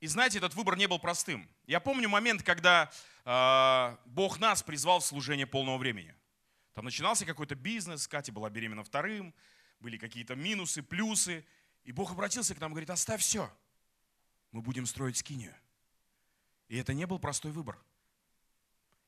И 0.00 0.08
знаете, 0.08 0.38
этот 0.38 0.54
выбор 0.54 0.76
не 0.76 0.86
был 0.86 0.98
простым. 0.98 1.48
Я 1.66 1.80
помню 1.80 2.08
момент, 2.08 2.42
когда 2.42 2.90
э, 3.24 3.96
Бог 4.06 4.38
нас 4.38 4.62
призвал 4.62 5.00
в 5.00 5.06
служение 5.06 5.46
полного 5.46 5.78
времени. 5.78 6.14
Там 6.74 6.84
начинался 6.84 7.24
какой-то 7.24 7.54
бизнес, 7.54 8.06
Катя 8.06 8.32
была 8.32 8.50
беременна 8.50 8.84
вторым, 8.84 9.34
были 9.80 9.96
какие-то 9.96 10.34
минусы, 10.34 10.82
плюсы. 10.82 11.46
И 11.84 11.92
Бог 11.92 12.12
обратился 12.12 12.54
к 12.54 12.60
нам 12.60 12.72
и 12.72 12.74
говорит, 12.74 12.90
оставь 12.90 13.22
все, 13.22 13.50
мы 14.50 14.60
будем 14.60 14.86
строить 14.86 15.16
скинию. 15.16 15.54
И 16.68 16.76
это 16.76 16.94
не 16.94 17.06
был 17.06 17.18
простой 17.18 17.52
выбор. 17.52 17.78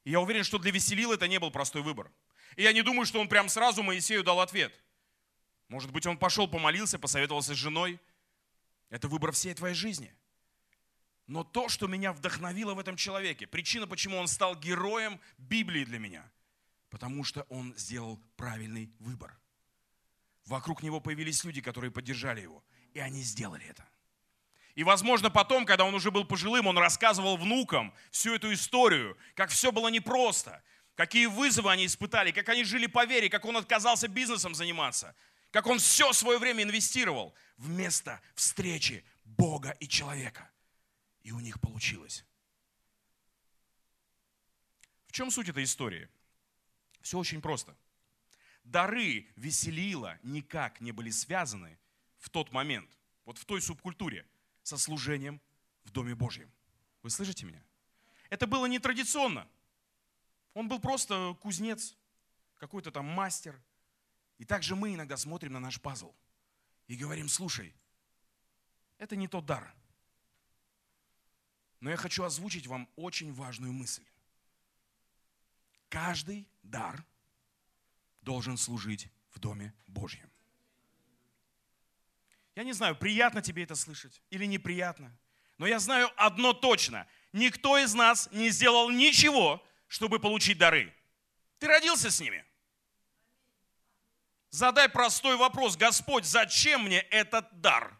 И 0.04 0.10
я 0.10 0.20
уверен, 0.20 0.44
что 0.44 0.58
для 0.58 0.70
Веселил 0.70 1.12
это 1.12 1.28
не 1.28 1.38
был 1.38 1.50
простой 1.50 1.82
выбор. 1.82 2.10
И 2.56 2.62
я 2.62 2.72
не 2.72 2.82
думаю, 2.82 3.04
что 3.04 3.20
он 3.20 3.28
прям 3.28 3.48
сразу 3.48 3.82
Моисею 3.82 4.22
дал 4.22 4.40
ответ. 4.40 4.72
Может 5.68 5.90
быть, 5.90 6.06
он 6.06 6.16
пошел, 6.16 6.48
помолился, 6.48 6.98
посоветовался 6.98 7.54
с 7.54 7.58
женой. 7.58 8.00
Это 8.88 9.08
выбор 9.08 9.32
всей 9.32 9.54
твоей 9.54 9.74
жизни. 9.74 10.14
Но 11.26 11.44
то, 11.44 11.68
что 11.68 11.86
меня 11.86 12.14
вдохновило 12.14 12.72
в 12.72 12.78
этом 12.78 12.96
человеке, 12.96 13.46
причина, 13.46 13.86
почему 13.86 14.16
он 14.16 14.28
стал 14.28 14.56
героем 14.56 15.20
Библии 15.36 15.84
для 15.84 15.98
меня, 15.98 16.30
потому 16.88 17.22
что 17.22 17.42
он 17.50 17.74
сделал 17.76 18.18
правильный 18.36 18.90
выбор. 18.98 19.38
Вокруг 20.46 20.82
него 20.82 21.00
появились 21.00 21.44
люди, 21.44 21.60
которые 21.60 21.90
поддержали 21.90 22.40
его, 22.40 22.64
и 22.94 22.98
они 22.98 23.22
сделали 23.22 23.66
это. 23.66 23.86
И, 24.78 24.84
возможно, 24.84 25.28
потом, 25.28 25.66
когда 25.66 25.84
он 25.84 25.92
уже 25.94 26.12
был 26.12 26.24
пожилым, 26.24 26.68
он 26.68 26.78
рассказывал 26.78 27.36
внукам 27.36 27.92
всю 28.12 28.36
эту 28.36 28.52
историю, 28.52 29.18
как 29.34 29.50
все 29.50 29.72
было 29.72 29.88
непросто, 29.88 30.62
какие 30.94 31.26
вызовы 31.26 31.72
они 31.72 31.84
испытали, 31.84 32.30
как 32.30 32.48
они 32.48 32.62
жили 32.62 32.86
по 32.86 33.04
вере, 33.04 33.28
как 33.28 33.44
он 33.44 33.56
отказался 33.56 34.06
бизнесом 34.06 34.54
заниматься, 34.54 35.16
как 35.50 35.66
он 35.66 35.80
все 35.80 36.12
свое 36.12 36.38
время 36.38 36.62
инвестировал 36.62 37.34
вместо 37.56 38.20
встречи 38.36 39.04
Бога 39.24 39.70
и 39.80 39.88
человека. 39.88 40.48
И 41.22 41.32
у 41.32 41.40
них 41.40 41.60
получилось. 41.60 42.24
В 45.08 45.12
чем 45.12 45.32
суть 45.32 45.48
этой 45.48 45.64
истории? 45.64 46.08
Все 47.00 47.18
очень 47.18 47.42
просто. 47.42 47.76
Дары 48.62 49.26
веселила 49.34 50.20
никак 50.22 50.80
не 50.80 50.92
были 50.92 51.10
связаны 51.10 51.80
в 52.18 52.30
тот 52.30 52.52
момент, 52.52 52.88
вот 53.24 53.38
в 53.38 53.44
той 53.44 53.60
субкультуре– 53.60 54.24
со 54.68 54.76
служением 54.76 55.40
в 55.84 55.90
Доме 55.90 56.14
Божьем. 56.14 56.52
Вы 57.02 57.10
слышите 57.10 57.46
меня? 57.46 57.64
Это 58.28 58.46
было 58.46 58.66
не 58.66 58.78
традиционно. 58.78 59.48
Он 60.52 60.68
был 60.68 60.78
просто 60.78 61.34
кузнец, 61.40 61.96
какой-то 62.58 62.90
там 62.90 63.06
мастер. 63.06 63.60
И 64.36 64.44
также 64.44 64.76
мы 64.76 64.94
иногда 64.94 65.16
смотрим 65.16 65.52
на 65.54 65.60
наш 65.60 65.80
пазл 65.80 66.14
и 66.86 66.96
говорим, 66.96 67.28
слушай, 67.28 67.74
это 68.98 69.16
не 69.16 69.26
тот 69.26 69.46
дар. 69.46 69.74
Но 71.80 71.90
я 71.90 71.96
хочу 71.96 72.22
озвучить 72.22 72.66
вам 72.66 72.88
очень 72.96 73.32
важную 73.32 73.72
мысль. 73.72 74.04
Каждый 75.88 76.46
дар 76.62 77.04
должен 78.20 78.58
служить 78.58 79.08
в 79.30 79.38
Доме 79.38 79.72
Божьем. 79.86 80.27
Я 82.58 82.64
не 82.64 82.72
знаю, 82.72 82.96
приятно 82.96 83.40
тебе 83.40 83.62
это 83.62 83.76
слышать 83.76 84.20
или 84.30 84.44
неприятно. 84.44 85.16
Но 85.58 85.66
я 85.68 85.78
знаю 85.78 86.10
одно 86.16 86.52
точно. 86.52 87.06
Никто 87.32 87.78
из 87.78 87.94
нас 87.94 88.28
не 88.32 88.50
сделал 88.50 88.90
ничего, 88.90 89.64
чтобы 89.86 90.18
получить 90.18 90.58
дары. 90.58 90.92
Ты 91.60 91.68
родился 91.68 92.10
с 92.10 92.18
ними. 92.18 92.44
Задай 94.50 94.88
простой 94.88 95.36
вопрос, 95.36 95.76
Господь, 95.76 96.24
зачем 96.24 96.82
мне 96.82 96.98
этот 96.98 97.60
дар? 97.60 97.96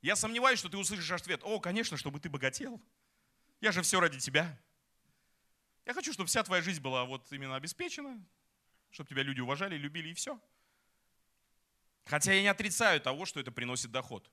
Я 0.00 0.14
сомневаюсь, 0.14 0.60
что 0.60 0.68
ты 0.68 0.76
услышишь 0.76 1.10
ответ, 1.10 1.40
о, 1.42 1.58
конечно, 1.58 1.96
чтобы 1.96 2.20
ты 2.20 2.28
богател. 2.28 2.80
Я 3.60 3.72
же 3.72 3.82
все 3.82 3.98
ради 3.98 4.20
тебя. 4.20 4.56
Я 5.86 5.92
хочу, 5.92 6.12
чтобы 6.12 6.28
вся 6.28 6.44
твоя 6.44 6.62
жизнь 6.62 6.80
была 6.80 7.04
вот 7.04 7.32
именно 7.32 7.56
обеспечена, 7.56 8.24
чтобы 8.92 9.10
тебя 9.10 9.24
люди 9.24 9.40
уважали, 9.40 9.76
любили 9.76 10.10
и 10.10 10.14
все. 10.14 10.40
Хотя 12.06 12.32
я 12.32 12.40
не 12.40 12.48
отрицаю 12.48 13.00
того, 13.00 13.26
что 13.26 13.40
это 13.40 13.50
приносит 13.50 13.90
доход. 13.90 14.30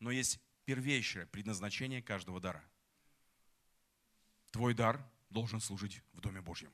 Но 0.00 0.10
есть 0.10 0.40
первейшее 0.64 1.26
предназначение 1.26 2.02
каждого 2.02 2.40
дара. 2.40 2.64
Твой 4.50 4.74
дар 4.74 5.04
должен 5.28 5.60
служить 5.60 6.02
в 6.14 6.20
Доме 6.20 6.40
Божьем. 6.40 6.72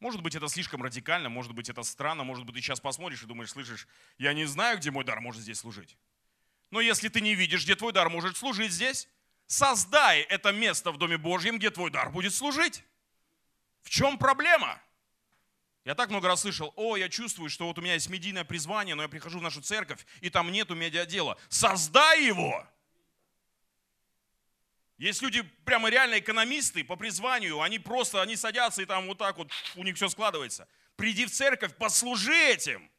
Может 0.00 0.22
быть, 0.22 0.34
это 0.34 0.48
слишком 0.48 0.82
радикально, 0.82 1.28
может 1.28 1.52
быть, 1.52 1.68
это 1.68 1.82
странно, 1.82 2.24
может 2.24 2.44
быть, 2.44 2.54
ты 2.54 2.60
сейчас 2.60 2.80
посмотришь 2.80 3.22
и 3.22 3.26
думаешь, 3.26 3.50
слышишь, 3.50 3.86
я 4.18 4.32
не 4.34 4.44
знаю, 4.44 4.78
где 4.78 4.90
мой 4.90 5.04
дар 5.04 5.20
может 5.20 5.42
здесь 5.42 5.58
служить. 5.58 5.96
Но 6.70 6.80
если 6.80 7.08
ты 7.08 7.20
не 7.20 7.34
видишь, 7.34 7.64
где 7.64 7.76
твой 7.76 7.92
дар 7.92 8.10
может 8.10 8.36
служить 8.36 8.72
здесь, 8.72 9.08
создай 9.46 10.20
это 10.22 10.52
место 10.52 10.90
в 10.90 10.98
Доме 10.98 11.18
Божьем, 11.18 11.58
где 11.58 11.70
твой 11.70 11.90
дар 11.90 12.10
будет 12.10 12.34
служить. 12.34 12.82
В 13.82 13.90
чем 13.90 14.18
проблема? 14.18 14.80
Я 15.86 15.94
так 15.94 16.10
много 16.10 16.26
раз 16.26 16.40
слышал, 16.40 16.72
о, 16.74 16.96
я 16.96 17.08
чувствую, 17.08 17.48
что 17.48 17.68
вот 17.68 17.78
у 17.78 17.80
меня 17.80 17.94
есть 17.94 18.10
медийное 18.10 18.42
призвание, 18.42 18.96
но 18.96 19.02
я 19.02 19.08
прихожу 19.08 19.38
в 19.38 19.42
нашу 19.42 19.60
церковь, 19.62 20.04
и 20.20 20.28
там 20.28 20.50
нету 20.50 20.74
медиадела. 20.74 21.38
Создай 21.48 22.24
его! 22.24 22.66
Есть 24.98 25.22
люди 25.22 25.42
прямо 25.64 25.88
реально 25.88 26.18
экономисты 26.18 26.82
по 26.82 26.96
призванию, 26.96 27.60
они 27.60 27.78
просто, 27.78 28.20
они 28.20 28.34
садятся 28.34 28.82
и 28.82 28.84
там 28.84 29.06
вот 29.06 29.18
так 29.18 29.38
вот, 29.38 29.52
у 29.76 29.84
них 29.84 29.94
все 29.94 30.08
складывается. 30.08 30.66
Приди 30.96 31.24
в 31.24 31.30
церковь, 31.30 31.76
послужи 31.76 32.34
этим. 32.34 32.90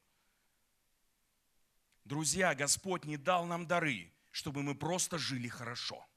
Друзья, 2.05 2.55
Господь 2.55 3.03
не 3.03 3.17
дал 3.17 3.43
нам 3.45 3.67
дары, 3.67 4.13
чтобы 4.31 4.63
мы 4.63 4.75
просто 4.75 5.17
жили 5.17 5.49
хорошо. 5.49 6.07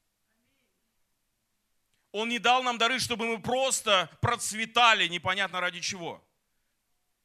Он 2.12 2.28
не 2.28 2.38
дал 2.38 2.62
нам 2.62 2.78
дары, 2.78 3.00
чтобы 3.00 3.26
мы 3.26 3.42
просто 3.42 4.08
процветали 4.20 5.08
непонятно 5.08 5.60
ради 5.60 5.80
чего. 5.80 6.24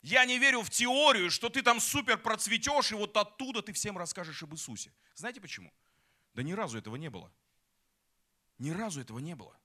Я 0.06 0.24
не 0.26 0.38
верю 0.38 0.62
в 0.62 0.70
теорию, 0.70 1.32
что 1.32 1.50
ты 1.50 1.64
там 1.64 1.80
супер 1.80 2.20
процветешь, 2.20 2.92
и 2.92 2.96
вот 2.96 3.18
оттуда 3.18 3.64
ты 3.64 3.74
всем 3.74 3.98
расскажешь 3.98 4.44
об 4.44 4.54
Иисусе. 4.54 4.94
Знаете 5.16 5.42
почему? 5.42 5.74
Да 6.36 6.44
ни 6.44 6.52
разу 6.54 6.78
этого 6.78 6.96
не 6.96 7.10
было. 7.10 7.34
Ни 8.60 8.70
разу 8.70 9.02
этого 9.02 9.18
не 9.18 9.36
было. 9.36 9.60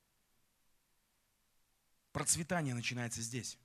Процветание 2.12 2.72
начинается 2.72 3.20
здесь. 3.20 3.58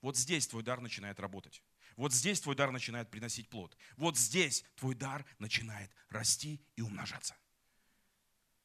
Вот 0.00 0.16
здесь 0.16 0.48
твой 0.48 0.64
дар 0.64 0.80
начинает 0.80 1.20
работать. 1.20 1.62
Вот 1.94 2.12
здесь 2.12 2.40
твой 2.40 2.56
дар 2.56 2.72
начинает 2.72 3.08
приносить 3.08 3.48
плод. 3.48 3.76
Вот 3.96 4.18
здесь 4.18 4.64
твой 4.74 4.96
дар 4.96 5.24
начинает 5.38 5.92
расти 6.08 6.60
и 6.74 6.82
умножаться. 6.82 7.36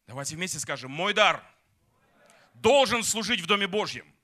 Давайте 0.07 0.35
вместе 0.35 0.57
скажем, 0.57 0.89
мой 0.89 1.13
дар 1.13 1.45
должен 2.55 3.03
служить 3.03 3.41
в 3.41 3.45
Доме 3.45 3.67
Божьем. 3.67 4.14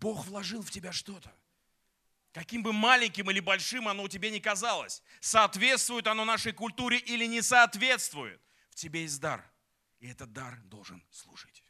Бог 0.00 0.26
вложил 0.26 0.62
в 0.62 0.70
тебя 0.70 0.92
что-то. 0.92 1.32
Каким 2.32 2.62
бы 2.62 2.72
маленьким 2.72 3.30
или 3.30 3.40
большим 3.40 3.88
оно 3.88 4.04
у 4.04 4.08
тебя 4.08 4.30
не 4.30 4.40
казалось, 4.40 5.02
соответствует 5.20 6.06
оно 6.06 6.24
нашей 6.24 6.52
культуре 6.52 6.98
или 6.98 7.26
не 7.26 7.42
соответствует 7.42 8.40
тебе 8.78 9.02
есть 9.02 9.20
дар, 9.20 9.44
и 10.00 10.08
этот 10.08 10.32
дар 10.32 10.58
должен 10.62 11.04
служить. 11.10 11.62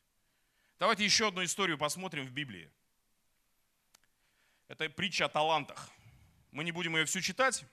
Давайте 0.79 1.05
еще 1.05 1.29
одну 1.29 1.43
историю 1.43 1.79
посмотрим 1.79 2.27
в 2.27 2.31
Библии. 2.31 2.71
Это 4.69 4.89
притча 4.89 5.25
о 5.25 5.29
талантах. 5.29 5.91
Мы 6.53 6.63
не 6.63 6.73
будем 6.73 6.97
ее 6.97 7.05
всю 7.07 7.21
читать. 7.21 7.65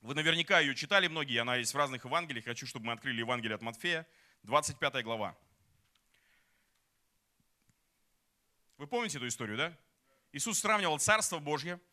Вы 0.00 0.14
наверняка 0.14 0.60
ее 0.60 0.74
читали 0.74 1.08
многие, 1.08 1.38
она 1.38 1.56
есть 1.56 1.74
в 1.74 1.76
разных 1.76 2.04
Евангелиях. 2.04 2.44
Хочу, 2.44 2.66
чтобы 2.66 2.86
мы 2.86 2.92
открыли 2.92 3.18
Евангелие 3.20 3.56
от 3.56 3.62
Матфея, 3.62 4.06
25 4.44 5.02
глава. 5.02 5.36
Вы 8.76 8.86
помните 8.86 9.18
эту 9.18 9.28
историю, 9.28 9.56
да? 9.56 9.78
Иисус 10.32 10.58
сравнивал 10.58 10.98
Царство 10.98 11.38
Божье– 11.38 11.80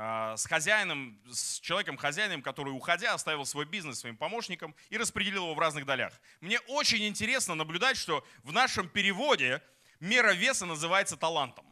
а, 0.00 0.36
с 0.36 0.46
хозяином, 0.46 1.20
с 1.28 1.58
человеком-хозяином, 1.58 2.40
который, 2.40 2.70
уходя, 2.70 3.14
оставил 3.14 3.44
свой 3.44 3.64
бизнес 3.64 3.98
своим 3.98 4.16
помощникам 4.16 4.76
и 4.90 4.96
распределил 4.96 5.44
его 5.44 5.54
в 5.54 5.58
разных 5.58 5.86
долях. 5.86 6.12
Мне 6.40 6.60
очень 6.68 7.04
интересно 7.08 7.56
наблюдать, 7.56 7.96
что 7.96 8.24
в 8.44 8.52
нашем 8.52 8.88
переводе 8.88 9.60
мера 9.98 10.34
веса 10.34 10.66
называется 10.66 11.16
талантом. 11.16 11.66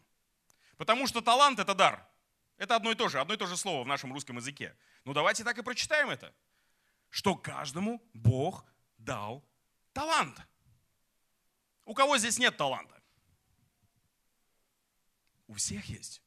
Потому 0.77 1.07
что 1.07 1.21
талант– 1.21 1.59
это 1.61 1.73
дар. 1.73 2.05
Это 2.57 2.75
одно 2.75 2.91
и 2.91 2.97
то 2.97 3.09
же, 3.09 3.21
одно 3.21 3.35
и 3.35 3.37
то 3.37 3.47
же 3.47 3.57
слово 3.57 3.85
в 3.85 3.87
нашем 3.87 4.13
русском 4.13 4.39
языке. 4.39 4.77
Ну 5.05 5.13
давайте 5.13 5.45
так 5.45 5.57
и 5.59 5.63
прочитаем 5.63 6.11
это. 6.11 6.35
Что 7.11 7.37
каждому 7.37 8.03
Бог 8.13 8.65
дал 8.99 9.45
талант. 9.93 10.37
У 11.85 11.95
кого 11.95 12.19
здесь 12.19 12.41
нет 12.41 12.57
таланта? 12.57 12.96
У 15.47 15.55
всех 15.55 15.87
есть. 15.87 16.23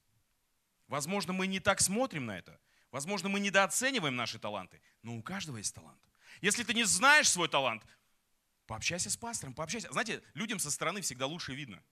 Возможно, 0.87 1.33
мы 1.33 1.47
не 1.47 1.59
так 1.59 1.81
смотрим 1.81 2.25
на 2.25 2.37
это. 2.37 2.59
Возможно, 2.91 3.29
мы 3.29 3.39
недооцениваем 3.39 4.15
наши 4.15 4.39
таланты. 4.39 4.81
Но 5.03 5.15
у 5.15 5.21
каждого 5.21 5.57
есть 5.57 5.75
талант. 5.75 6.01
Если 6.41 6.63
ты 6.63 6.73
не 6.73 6.83
знаешь 6.83 7.29
свой 7.29 7.47
талант, 7.47 7.83
пообщайся 8.65 9.09
с 9.09 9.17
пастором, 9.17 9.53
пообщайся. 9.53 9.91
Знаете, 9.91 10.23
людям 10.33 10.59
со 10.59 10.71
стороны 10.71 11.01
всегда 11.01 11.25
лучше 11.27 11.53
видно. 11.53 11.83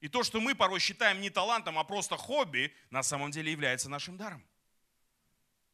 И 0.00 0.08
то, 0.08 0.22
что 0.22 0.40
мы 0.40 0.54
порой 0.54 0.80
считаем 0.80 1.20
не 1.20 1.28
талантом, 1.28 1.78
а 1.78 1.84
просто 1.84 2.16
хобби, 2.16 2.74
на 2.88 3.02
самом 3.02 3.30
деле 3.30 3.52
является 3.52 3.90
нашим 3.90 4.16
даром. 4.16 4.42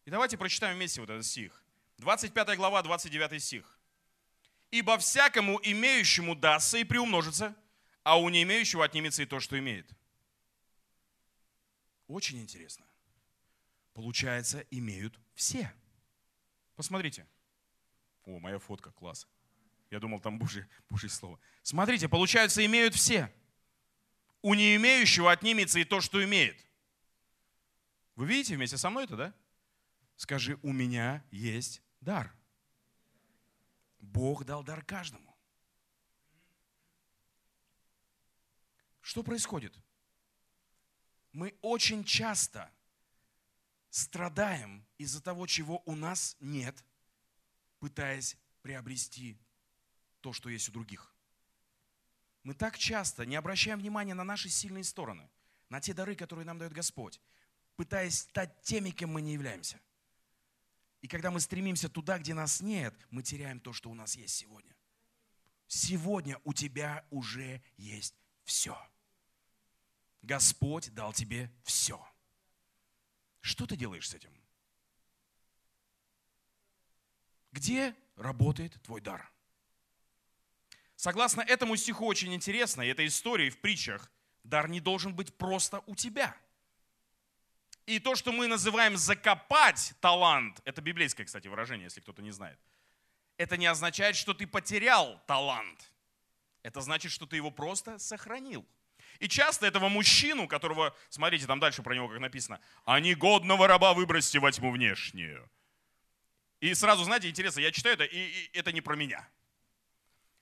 И 0.04 0.10
давайте 0.10 0.36
прочитаем 0.36 0.76
вместе 0.76 1.00
вот 1.00 1.10
этот 1.10 1.24
стих. 1.24 1.62
25 1.98 2.56
глава, 2.56 2.82
29 2.82 3.42
стих. 3.42 3.78
«Ибо 4.72 4.98
всякому 4.98 5.60
имеющему 5.62 6.34
дастся 6.34 6.78
и 6.78 6.84
приумножится, 6.84 7.54
а 8.02 8.18
у 8.18 8.28
не 8.28 8.42
имеющего 8.42 8.84
отнимется 8.84 9.22
и 9.22 9.26
то, 9.26 9.38
что 9.38 9.58
имеет». 9.58 9.88
Очень 12.06 12.40
интересно. 12.40 12.86
Получается, 13.92 14.64
имеют 14.70 15.18
все. 15.34 15.72
Посмотрите. 16.74 17.26
О, 18.24 18.38
моя 18.38 18.58
фотка, 18.58 18.90
класс. 18.92 19.26
Я 19.90 20.00
думал, 20.00 20.20
там 20.20 20.38
Божье, 20.38 20.68
Божье 20.90 21.08
слово. 21.08 21.38
Смотрите, 21.62 22.08
получается, 22.08 22.64
имеют 22.64 22.94
все. 22.94 23.32
У 24.42 24.54
не 24.54 24.76
имеющего 24.76 25.32
отнимется 25.32 25.78
и 25.78 25.84
то, 25.84 26.00
что 26.00 26.22
имеет. 26.22 26.64
Вы 28.14 28.26
видите 28.26 28.56
вместе 28.56 28.76
со 28.76 28.90
мной 28.90 29.04
это, 29.04 29.16
да? 29.16 29.34
Скажи, 30.16 30.58
у 30.62 30.72
меня 30.72 31.24
есть 31.30 31.82
дар. 32.00 32.34
Бог 34.00 34.44
дал 34.44 34.62
дар 34.62 34.84
каждому. 34.84 35.36
Что 39.00 39.22
происходит? 39.22 39.78
Мы 41.36 41.54
очень 41.60 42.02
часто 42.02 42.72
страдаем 43.90 44.86
из-за 44.96 45.22
того, 45.22 45.46
чего 45.46 45.82
у 45.84 45.94
нас 45.94 46.34
нет, 46.40 46.82
пытаясь 47.78 48.38
приобрести 48.62 49.38
то, 50.22 50.32
что 50.32 50.48
есть 50.48 50.70
у 50.70 50.72
других. 50.72 51.14
Мы 52.42 52.54
так 52.54 52.78
часто 52.78 53.26
не 53.26 53.36
обращаем 53.36 53.78
внимания 53.78 54.14
на 54.14 54.24
наши 54.24 54.48
сильные 54.48 54.82
стороны, 54.82 55.28
на 55.68 55.78
те 55.78 55.92
дары, 55.92 56.16
которые 56.16 56.46
нам 56.46 56.56
дает 56.56 56.72
Господь, 56.72 57.20
пытаясь 57.76 58.20
стать 58.20 58.62
теми, 58.62 58.88
кем 58.88 59.10
мы 59.10 59.20
не 59.20 59.34
являемся. 59.34 59.78
И 61.02 61.06
когда 61.06 61.30
мы 61.30 61.40
стремимся 61.40 61.90
туда, 61.90 62.18
где 62.18 62.32
нас 62.32 62.62
нет, 62.62 62.94
мы 63.10 63.22
теряем 63.22 63.60
то, 63.60 63.74
что 63.74 63.90
у 63.90 63.94
нас 63.94 64.16
есть 64.16 64.34
сегодня. 64.34 64.74
Сегодня 65.66 66.40
у 66.44 66.54
тебя 66.54 67.04
уже 67.10 67.62
есть 67.76 68.14
все. 68.44 68.74
Господь 70.26 70.92
дал 70.92 71.12
тебе 71.12 71.50
все. 71.62 72.04
Что 73.40 73.64
ты 73.64 73.76
делаешь 73.76 74.08
с 74.08 74.14
этим? 74.14 74.30
Где 77.52 77.94
работает 78.16 78.82
твой 78.82 79.00
дар? 79.00 79.30
Согласно 80.96 81.42
этому 81.42 81.76
стиху 81.76 82.06
очень 82.06 82.34
интересно, 82.34 82.82
и 82.82 82.88
этой 82.88 83.06
истории 83.06 83.50
в 83.50 83.60
притчах, 83.60 84.10
дар 84.42 84.68
не 84.68 84.80
должен 84.80 85.14
быть 85.14 85.32
просто 85.32 85.80
у 85.86 85.94
тебя. 85.94 86.36
И 87.86 88.00
то, 88.00 88.16
что 88.16 88.32
мы 88.32 88.48
называем 88.48 88.96
закопать 88.96 89.94
талант, 90.00 90.60
это 90.64 90.82
библейское, 90.82 91.24
кстати, 91.24 91.46
выражение, 91.46 91.84
если 91.84 92.00
кто-то 92.00 92.20
не 92.20 92.32
знает, 92.32 92.58
это 93.36 93.56
не 93.56 93.66
означает, 93.66 94.16
что 94.16 94.34
ты 94.34 94.48
потерял 94.48 95.22
талант. 95.28 95.92
Это 96.64 96.80
значит, 96.80 97.12
что 97.12 97.26
ты 97.26 97.36
его 97.36 97.52
просто 97.52 98.00
сохранил. 98.00 98.66
И 99.18 99.28
часто 99.28 99.66
этого 99.66 99.88
мужчину, 99.88 100.48
которого, 100.48 100.94
смотрите, 101.08 101.46
там 101.46 101.60
дальше 101.60 101.82
про 101.82 101.94
него 101.94 102.08
как 102.08 102.18
написано, 102.18 102.60
а 102.84 103.00
негодного 103.00 103.66
раба 103.66 103.94
выбросьте 103.94 104.38
во 104.38 104.50
тьму 104.52 104.70
внешнюю. 104.70 105.48
И 106.60 106.74
сразу, 106.74 107.04
знаете, 107.04 107.28
интересно, 107.28 107.60
я 107.60 107.70
читаю 107.70 107.94
это, 107.94 108.04
и, 108.04 108.18
и 108.18 108.50
это 108.52 108.72
не 108.72 108.80
про 108.80 108.96
меня. 108.96 109.28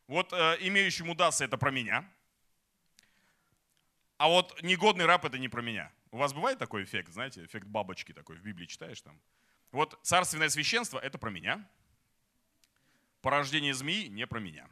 Вот 0.06 0.32
э, 0.32 0.56
имеющему 0.60 1.14
дастся 1.14 1.44
это 1.44 1.56
про 1.56 1.70
меня. 1.70 2.08
А 4.16 4.28
вот 4.28 4.62
негодный 4.62 5.06
раб 5.06 5.24
это 5.24 5.38
не 5.38 5.48
про 5.48 5.62
меня. 5.62 5.90
У 6.10 6.18
вас 6.18 6.32
бывает 6.32 6.58
такой 6.58 6.84
эффект, 6.84 7.12
знаете, 7.12 7.44
эффект 7.44 7.66
бабочки 7.66 8.12
такой, 8.12 8.36
в 8.36 8.42
Библии 8.42 8.66
читаешь 8.66 9.00
там? 9.00 9.20
Вот 9.72 9.98
царственное 10.02 10.48
священство– 10.48 10.98
это 11.02 11.18
про 11.18 11.30
меня. 11.30 11.68
Порождение 13.22 13.74
змеи– 13.74 14.06
не 14.08 14.26
про 14.26 14.38
меня. 14.38 14.68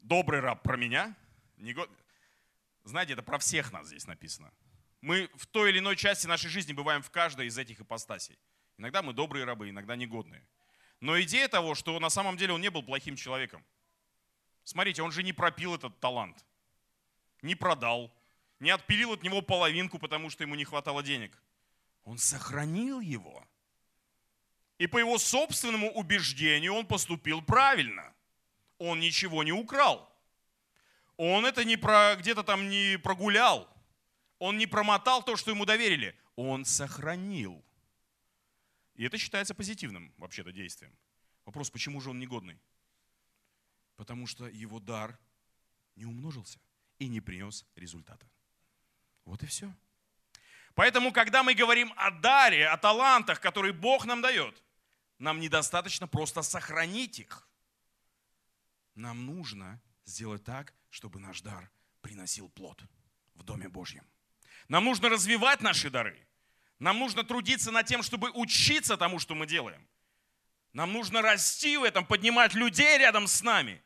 Добрый 0.00 0.40
раб 0.40 0.62
про 0.62 0.76
меня. 0.76 1.14
Не 1.56 1.72
го... 1.72 1.86
Знаете, 2.86 3.14
это 3.14 3.22
про 3.22 3.38
всех 3.38 3.72
нас 3.72 3.88
здесь 3.88 4.06
написано. 4.06 4.52
Мы 5.00 5.28
в 5.34 5.46
той 5.48 5.70
или 5.70 5.80
иной 5.80 5.96
части 5.96 6.28
нашей 6.28 6.48
жизни 6.48 6.72
бываем 6.72 7.02
в 7.02 7.10
каждой 7.10 7.48
из 7.48 7.58
этих 7.58 7.80
ипостасей. 7.80 8.38
Иногда 8.78 9.02
мы 9.02 9.12
добрые 9.12 9.44
рабы, 9.44 9.70
иногда 9.70 9.96
негодные. 9.96 10.46
Но 11.00 11.20
идея 11.20 11.48
того, 11.48 11.74
что 11.74 11.98
на 11.98 12.10
самом 12.10 12.36
деле 12.36 12.52
он 12.52 12.60
не 12.60 12.70
был 12.70 12.84
плохим 12.84 13.16
человеком. 13.16 13.64
Смотрите, 14.62 15.02
он 15.02 15.10
же 15.10 15.24
не 15.24 15.32
пропил 15.32 15.74
этот 15.74 15.98
талант, 15.98 16.44
не 17.42 17.56
продал, 17.56 18.14
не 18.60 18.70
отпилил 18.70 19.12
от 19.12 19.22
него 19.24 19.42
половинку, 19.42 19.98
потому 19.98 20.30
что 20.30 20.44
ему 20.44 20.54
не 20.54 20.64
хватало 20.64 21.02
денег. 21.02 21.36
Он 22.04 22.18
сохранил 22.18 23.00
его. 23.00 23.44
И 24.78 24.86
по 24.86 24.98
его 24.98 25.18
собственному 25.18 25.90
убеждению 25.90 26.74
он 26.74 26.86
поступил 26.86 27.42
правильно. 27.42 28.14
Он 28.78 29.00
ничего 29.00 29.42
не 29.42 29.52
украл. 29.52 30.15
Он 31.16 31.46
это 31.46 31.64
не 31.64 31.76
про, 31.76 32.16
где-то 32.16 32.42
там 32.42 32.68
не 32.68 32.98
прогулял. 32.98 33.68
Он 34.38 34.58
не 34.58 34.66
промотал 34.66 35.22
то, 35.22 35.36
что 35.36 35.50
ему 35.50 35.64
доверили. 35.64 36.18
Он 36.34 36.64
сохранил. 36.64 37.64
И 38.94 39.04
это 39.04 39.18
считается 39.18 39.54
позитивным 39.54 40.12
вообще-то 40.18 40.52
действием. 40.52 40.94
Вопрос, 41.44 41.70
почему 41.70 42.00
же 42.00 42.10
он 42.10 42.18
негодный? 42.18 42.58
Потому 43.96 44.26
что 44.26 44.46
его 44.46 44.78
дар 44.78 45.18
не 45.94 46.04
умножился 46.04 46.58
и 46.98 47.08
не 47.08 47.20
принес 47.20 47.64
результата. 47.76 48.26
Вот 49.24 49.42
и 49.42 49.46
все. 49.46 49.72
Поэтому, 50.74 51.12
когда 51.12 51.42
мы 51.42 51.54
говорим 51.54 51.92
о 51.96 52.10
даре, 52.10 52.68
о 52.68 52.76
талантах, 52.76 53.40
которые 53.40 53.72
Бог 53.72 54.04
нам 54.04 54.20
дает, 54.20 54.62
нам 55.18 55.40
недостаточно 55.40 56.06
просто 56.06 56.42
сохранить 56.42 57.18
их. 57.18 57.48
Нам 58.94 59.24
нужно 59.24 59.80
сделать 60.06 60.44
так, 60.44 60.72
чтобы 60.90 61.20
наш 61.20 61.42
дар 61.42 61.70
приносил 62.00 62.48
плод 62.48 62.82
в 63.34 63.42
Доме 63.42 63.68
Божьем. 63.68 64.04
Нам 64.68 64.84
нужно 64.84 65.08
развивать 65.08 65.60
наши 65.60 65.90
дары. 65.90 66.16
Нам 66.78 66.98
нужно 66.98 67.24
трудиться 67.24 67.70
над 67.70 67.86
тем, 67.86 68.02
чтобы 68.02 68.30
учиться 68.30 68.96
тому, 68.96 69.18
что 69.18 69.34
мы 69.34 69.46
делаем. 69.46 69.86
Нам 70.72 70.92
нужно 70.92 71.22
расти 71.22 71.76
в 71.76 71.84
этом, 71.84 72.04
поднимать 72.04 72.54
людей 72.54 72.98
рядом 72.98 73.26
с 73.26 73.42
нами 73.42 73.82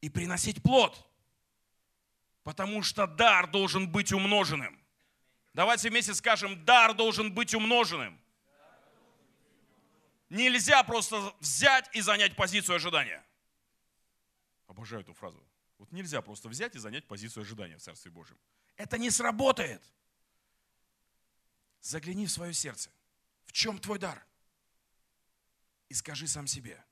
и 0.00 0.08
приносить 0.10 0.62
плод. 0.62 1.04
Потому 2.44 2.82
что 2.82 3.06
дар 3.06 3.46
должен 3.50 3.88
быть 3.88 4.12
умноженным. 4.12 4.78
Давайте 5.54 5.90
вместе 5.90 6.14
скажем, 6.14 6.64
дар 6.64 6.94
должен 6.94 7.32
быть 7.32 7.54
умноженным. 7.54 8.20
Нельзя 10.28 10.82
просто 10.82 11.34
взять 11.40 11.88
и 11.94 12.00
занять 12.00 12.36
позицию 12.36 12.76
ожидания. 12.76 13.24
Обожаю 14.68 15.02
эту 15.02 15.12
фразу. 15.14 15.44
Вот 15.78 15.90
нельзя 15.92 16.22
просто 16.22 16.48
взять 16.48 16.76
и 16.76 16.78
занять 16.78 17.08
позицию 17.08 17.42
ожидания 17.42 17.78
в 17.78 17.82
Царстве 17.82 18.10
Божьем. 18.10 18.38
Это 18.76 18.98
не 18.98 19.10
сработает. 19.10 19.82
Загляни 21.80 22.26
в 22.26 22.30
свое 22.30 22.52
сердце. 22.52 22.90
В 23.44 23.52
чем 23.52 23.78
твой 23.78 23.98
дар? 23.98 24.24
И 25.88 25.94
скажи 25.94 26.28
сам 26.28 26.46
себе, 26.46 26.84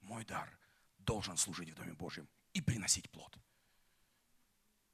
мой 0.00 0.24
дар 0.24 0.56
должен 0.98 1.36
служить 1.36 1.70
в 1.70 1.74
Доме 1.74 1.94
Божьем 1.94 2.28
и 2.52 2.60
приносить 2.60 3.10
плод. 3.10 3.38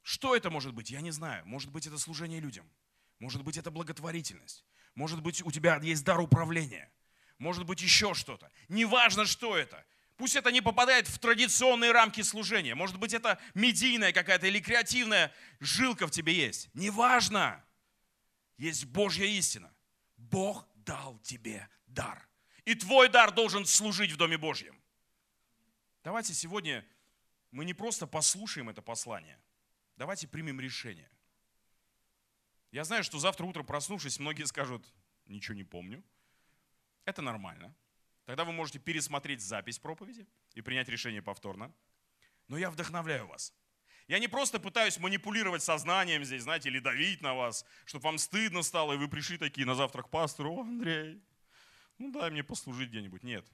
Что 0.02 0.36
это 0.36 0.48
может 0.48 0.72
быть? 0.72 0.90
Я 0.90 1.00
не 1.00 1.10
знаю. 1.10 1.44
Может 1.44 1.70
быть, 1.70 1.86
это 1.86 1.98
служение 1.98 2.40
людям. 2.40 2.70
Может 3.18 3.42
быть, 3.42 3.56
это 3.56 3.70
благотворительность. 3.70 4.64
Может 4.94 5.22
быть, 5.22 5.42
у 5.44 5.50
тебя 5.50 5.76
есть 5.82 6.04
дар 6.04 6.20
управления. 6.20 6.90
Может 7.38 7.66
быть, 7.66 7.82
еще 7.82 8.14
что-то. 8.14 8.50
Неважно, 8.68 9.26
что 9.26 9.56
это. 9.56 9.84
Пусть 10.18 10.34
это 10.34 10.50
не 10.50 10.60
попадает 10.60 11.06
в 11.06 11.18
традиционные 11.20 11.92
рамки 11.92 12.22
служения. 12.22 12.74
Может 12.74 12.98
быть, 12.98 13.14
это 13.14 13.40
медийная 13.54 14.12
какая-то 14.12 14.48
или 14.48 14.58
креативная 14.58 15.32
жилка 15.60 16.08
в 16.08 16.10
тебе 16.10 16.34
есть. 16.34 16.68
Неважно. 16.74 17.64
Есть 18.56 18.84
Божья 18.86 19.26
истина. 19.26 19.72
Бог 20.16 20.68
дал 20.74 21.20
тебе 21.20 21.68
дар. 21.86 22.28
И 22.64 22.74
твой 22.74 23.08
дар 23.08 23.30
должен 23.32 23.64
служить 23.64 24.10
в 24.10 24.16
Доме 24.16 24.36
Божьем. 24.36 24.76
Давайте 26.02 26.34
сегодня 26.34 26.84
мы 27.52 27.64
не 27.64 27.72
просто 27.72 28.06
послушаем 28.06 28.68
это 28.68 28.82
послание, 28.82 29.40
Давайте 29.96 30.28
примем 30.28 30.60
решение. 30.60 31.10
Я 32.70 32.84
знаю, 32.84 33.02
что 33.02 33.18
завтра 33.18 33.44
утром 33.44 33.66
проснувшись, 33.66 34.20
многие 34.20 34.44
скажут, 34.44 34.86
ничего 35.26 35.54
не 35.54 35.64
помню. 35.64 36.04
Это 37.04 37.20
нормально. 37.20 37.74
Тогда 38.28 38.44
вы 38.44 38.52
можете 38.52 38.78
пересмотреть 38.78 39.40
запись 39.40 39.78
проповеди 39.78 40.26
и 40.52 40.60
принять 40.60 40.90
решение 40.90 41.22
повторно. 41.22 41.72
Но 42.46 42.58
я 42.58 42.70
вдохновляю 42.70 43.26
вас. 43.26 43.54
Я 44.06 44.18
не 44.18 44.28
просто 44.28 44.60
пытаюсь 44.60 44.98
манипулировать 44.98 45.62
сознанием 45.62 46.22
здесь, 46.26 46.42
знаете, 46.42 46.68
или 46.68 46.78
давить 46.78 47.22
на 47.22 47.32
вас, 47.32 47.64
чтобы 47.86 48.02
вам 48.02 48.18
стыдно 48.18 48.62
стало, 48.62 48.92
и 48.92 48.96
вы 48.98 49.08
пришли 49.08 49.38
такие 49.38 49.66
на 49.66 49.74
завтрак 49.74 50.08
к 50.08 50.10
пастору, 50.10 50.56
о, 50.56 50.60
Андрей, 50.60 51.22
ну 51.96 52.12
дай 52.12 52.30
мне 52.30 52.44
послужить 52.44 52.90
где-нибудь. 52.90 53.22
Нет. 53.22 53.50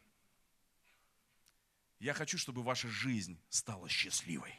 Я 2.00 2.12
хочу, 2.12 2.36
чтобы 2.36 2.64
ваша 2.64 2.88
жизнь 2.88 3.40
стала 3.50 3.88
счастливой. 3.88 4.56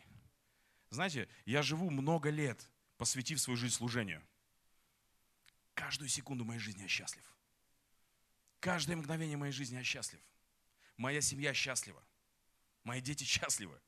Знаете, 0.92 1.28
я 1.44 1.62
живу 1.62 1.90
много 1.90 2.30
лет, 2.30 2.70
посвятив 2.96 3.42
свою 3.42 3.58
жизнь 3.58 3.76
служению. 3.76 4.26
Каждую 5.74 6.08
секунду 6.08 6.46
моей 6.46 6.62
жизни 6.62 6.84
я 6.84 6.88
счастлив. 6.88 7.35
Каждое 8.66 8.96
мгновение 8.96 9.38
моей 9.38 9.52
жизни 9.52 9.76
я 9.76 9.84
счастлив. 9.84 10.20
Моя 10.98 11.22
семья 11.22 11.54
счастлива. 11.54 12.04
Мои 12.84 13.00
дети 13.00 13.24
счастливы. 13.34 13.80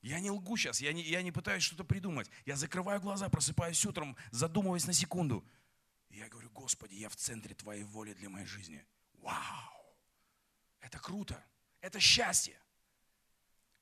Я 0.00 0.20
не 0.20 0.30
лгу 0.30 0.56
сейчас, 0.56 0.80
я 0.80 0.92
не, 0.92 1.02
я 1.02 1.22
не 1.22 1.32
пытаюсь 1.32 1.64
что-то 1.64 1.82
придумать. 1.82 2.30
Я 2.46 2.54
закрываю 2.54 3.00
глаза, 3.00 3.28
просыпаюсь 3.28 3.84
утром, 3.84 4.16
задумываясь 4.30 4.86
на 4.86 4.92
секунду. 4.92 5.44
Я 6.08 6.28
говорю, 6.28 6.50
Господи, 6.50 6.94
я 6.94 7.08
в 7.08 7.16
центре 7.16 7.52
Твоей 7.56 7.82
воли 7.82 8.12
для 8.12 8.28
моей 8.28 8.46
жизни. 8.46 8.86
Вау! 9.14 9.96
Это 10.78 11.00
круто. 11.00 11.44
Это 11.80 11.98
счастье. 11.98 12.62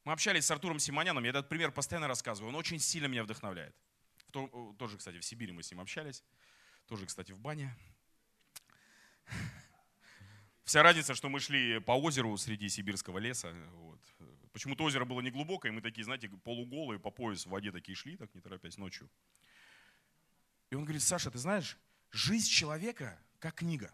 Мы 0.05 0.15
общались 0.15 0.47
с 0.47 0.51
Артуром 0.51 0.79
Симоняном, 0.79 1.23
я 1.25 1.31
этот 1.31 1.51
пример 1.51 1.71
постоянно 1.71 2.09
рассказываю, 2.09 2.49
он 2.49 2.55
очень 2.55 2.79
сильно 2.79 3.09
меня 3.09 3.25
вдохновляет. 3.25 3.77
Тоже, 4.31 4.97
кстати, 4.97 5.19
в 5.19 5.25
Сибири 5.27 5.53
мы 5.53 5.63
с 5.63 5.71
ним 5.71 5.83
общались, 5.83 6.25
тоже, 6.87 7.05
кстати, 7.05 7.33
в 7.33 7.39
бане. 7.39 7.77
Вся 10.69 10.83
разница, 10.83 11.15
что 11.15 11.31
мы 11.31 11.41
шли 11.41 11.81
по 11.81 11.93
озеру 11.93 12.37
среди 12.37 12.69
сибирского 12.69 13.17
леса. 13.17 13.55
Вот. 13.73 13.99
Почему-то 14.53 14.85
озеро 14.85 15.07
было 15.07 15.23
не 15.23 15.31
глубокое, 15.31 15.73
мы 15.73 15.81
такие, 15.81 16.05
знаете, 16.05 16.29
полуголые, 16.29 17.01
по 17.01 17.11
пояс 17.11 17.47
в 17.47 17.49
воде 17.49 17.73
такие 17.73 17.97
шли, 17.97 18.19
так 18.19 18.35
не 18.35 18.43
торопясь, 18.43 18.77
ночью. 18.77 19.09
И 20.69 20.75
он 20.75 20.85
говорит, 20.85 21.03
Саша, 21.03 21.31
ты 21.31 21.39
знаешь, 21.39 21.79
жизнь 22.11 22.51
человека 22.51 23.19
как 23.39 23.55
книга. 23.55 23.91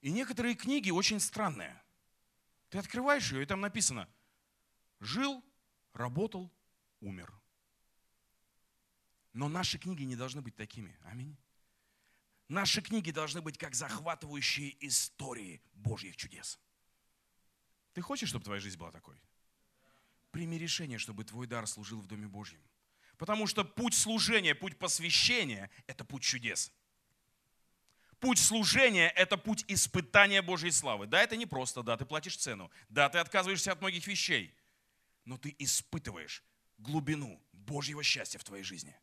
И 0.00 0.10
некоторые 0.10 0.54
книги 0.54 0.90
очень 0.90 1.20
странные. 1.20 1.78
Ты 2.70 2.78
открываешь 2.78 3.30
ее, 3.32 3.42
и 3.42 3.46
там 3.46 3.60
написано– 3.60 4.08
Жил, 4.98 5.44
работал, 5.92 6.50
умер. 7.02 7.30
Но 9.34 9.48
наши 9.50 9.76
книги 9.76 10.04
не 10.04 10.16
должны 10.16 10.40
быть 10.40 10.56
такими. 10.56 10.96
Аминь. 11.02 11.36
Наши 12.48 12.82
книги 12.82 13.10
должны 13.10 13.40
быть 13.40 13.58
как 13.58 13.74
захватывающие 13.74 14.76
истории 14.86 15.62
Божьих 15.72 16.16
чудес. 16.16 16.58
Ты 17.94 18.02
хочешь, 18.02 18.28
чтобы 18.28 18.44
твоя 18.44 18.60
жизнь 18.60 18.78
была 18.78 18.90
такой? 18.90 19.20
Прими 20.30 20.58
решение, 20.58 20.98
чтобы 20.98 21.24
твой 21.24 21.46
дар 21.46 21.66
служил 21.66 22.00
в 22.00 22.06
Доме 22.06 22.26
Божьем. 22.26 22.62
Потому 23.18 23.46
что 23.46 23.64
путь 23.64 23.94
служения, 23.94 24.54
путь 24.54 24.78
посвящения– 24.78 25.70
это 25.86 26.04
путь 26.04 26.22
чудес. 26.22 26.72
Путь 28.18 28.38
служения– 28.38 29.08
это 29.16 29.36
путь 29.36 29.64
испытания 29.68 30.42
Божьей 30.42 30.70
славы. 30.70 31.06
Да, 31.06 31.22
это 31.22 31.36
не 31.36 31.46
просто, 31.46 31.82
да, 31.82 31.96
ты 31.96 32.04
платишь 32.04 32.36
цену, 32.36 32.70
да, 32.88 33.08
ты 33.08 33.18
отказываешься 33.18 33.72
от 33.72 33.80
многих 33.80 34.06
вещей– 34.06 34.54
но 35.24 35.36
ты 35.36 35.54
испытываешь 35.58 36.42
глубину 36.78 37.40
Божьего 37.52 38.02
счастья 38.02 38.38
в 38.38 38.44
твоей 38.44 38.64
жизни. 38.64 38.94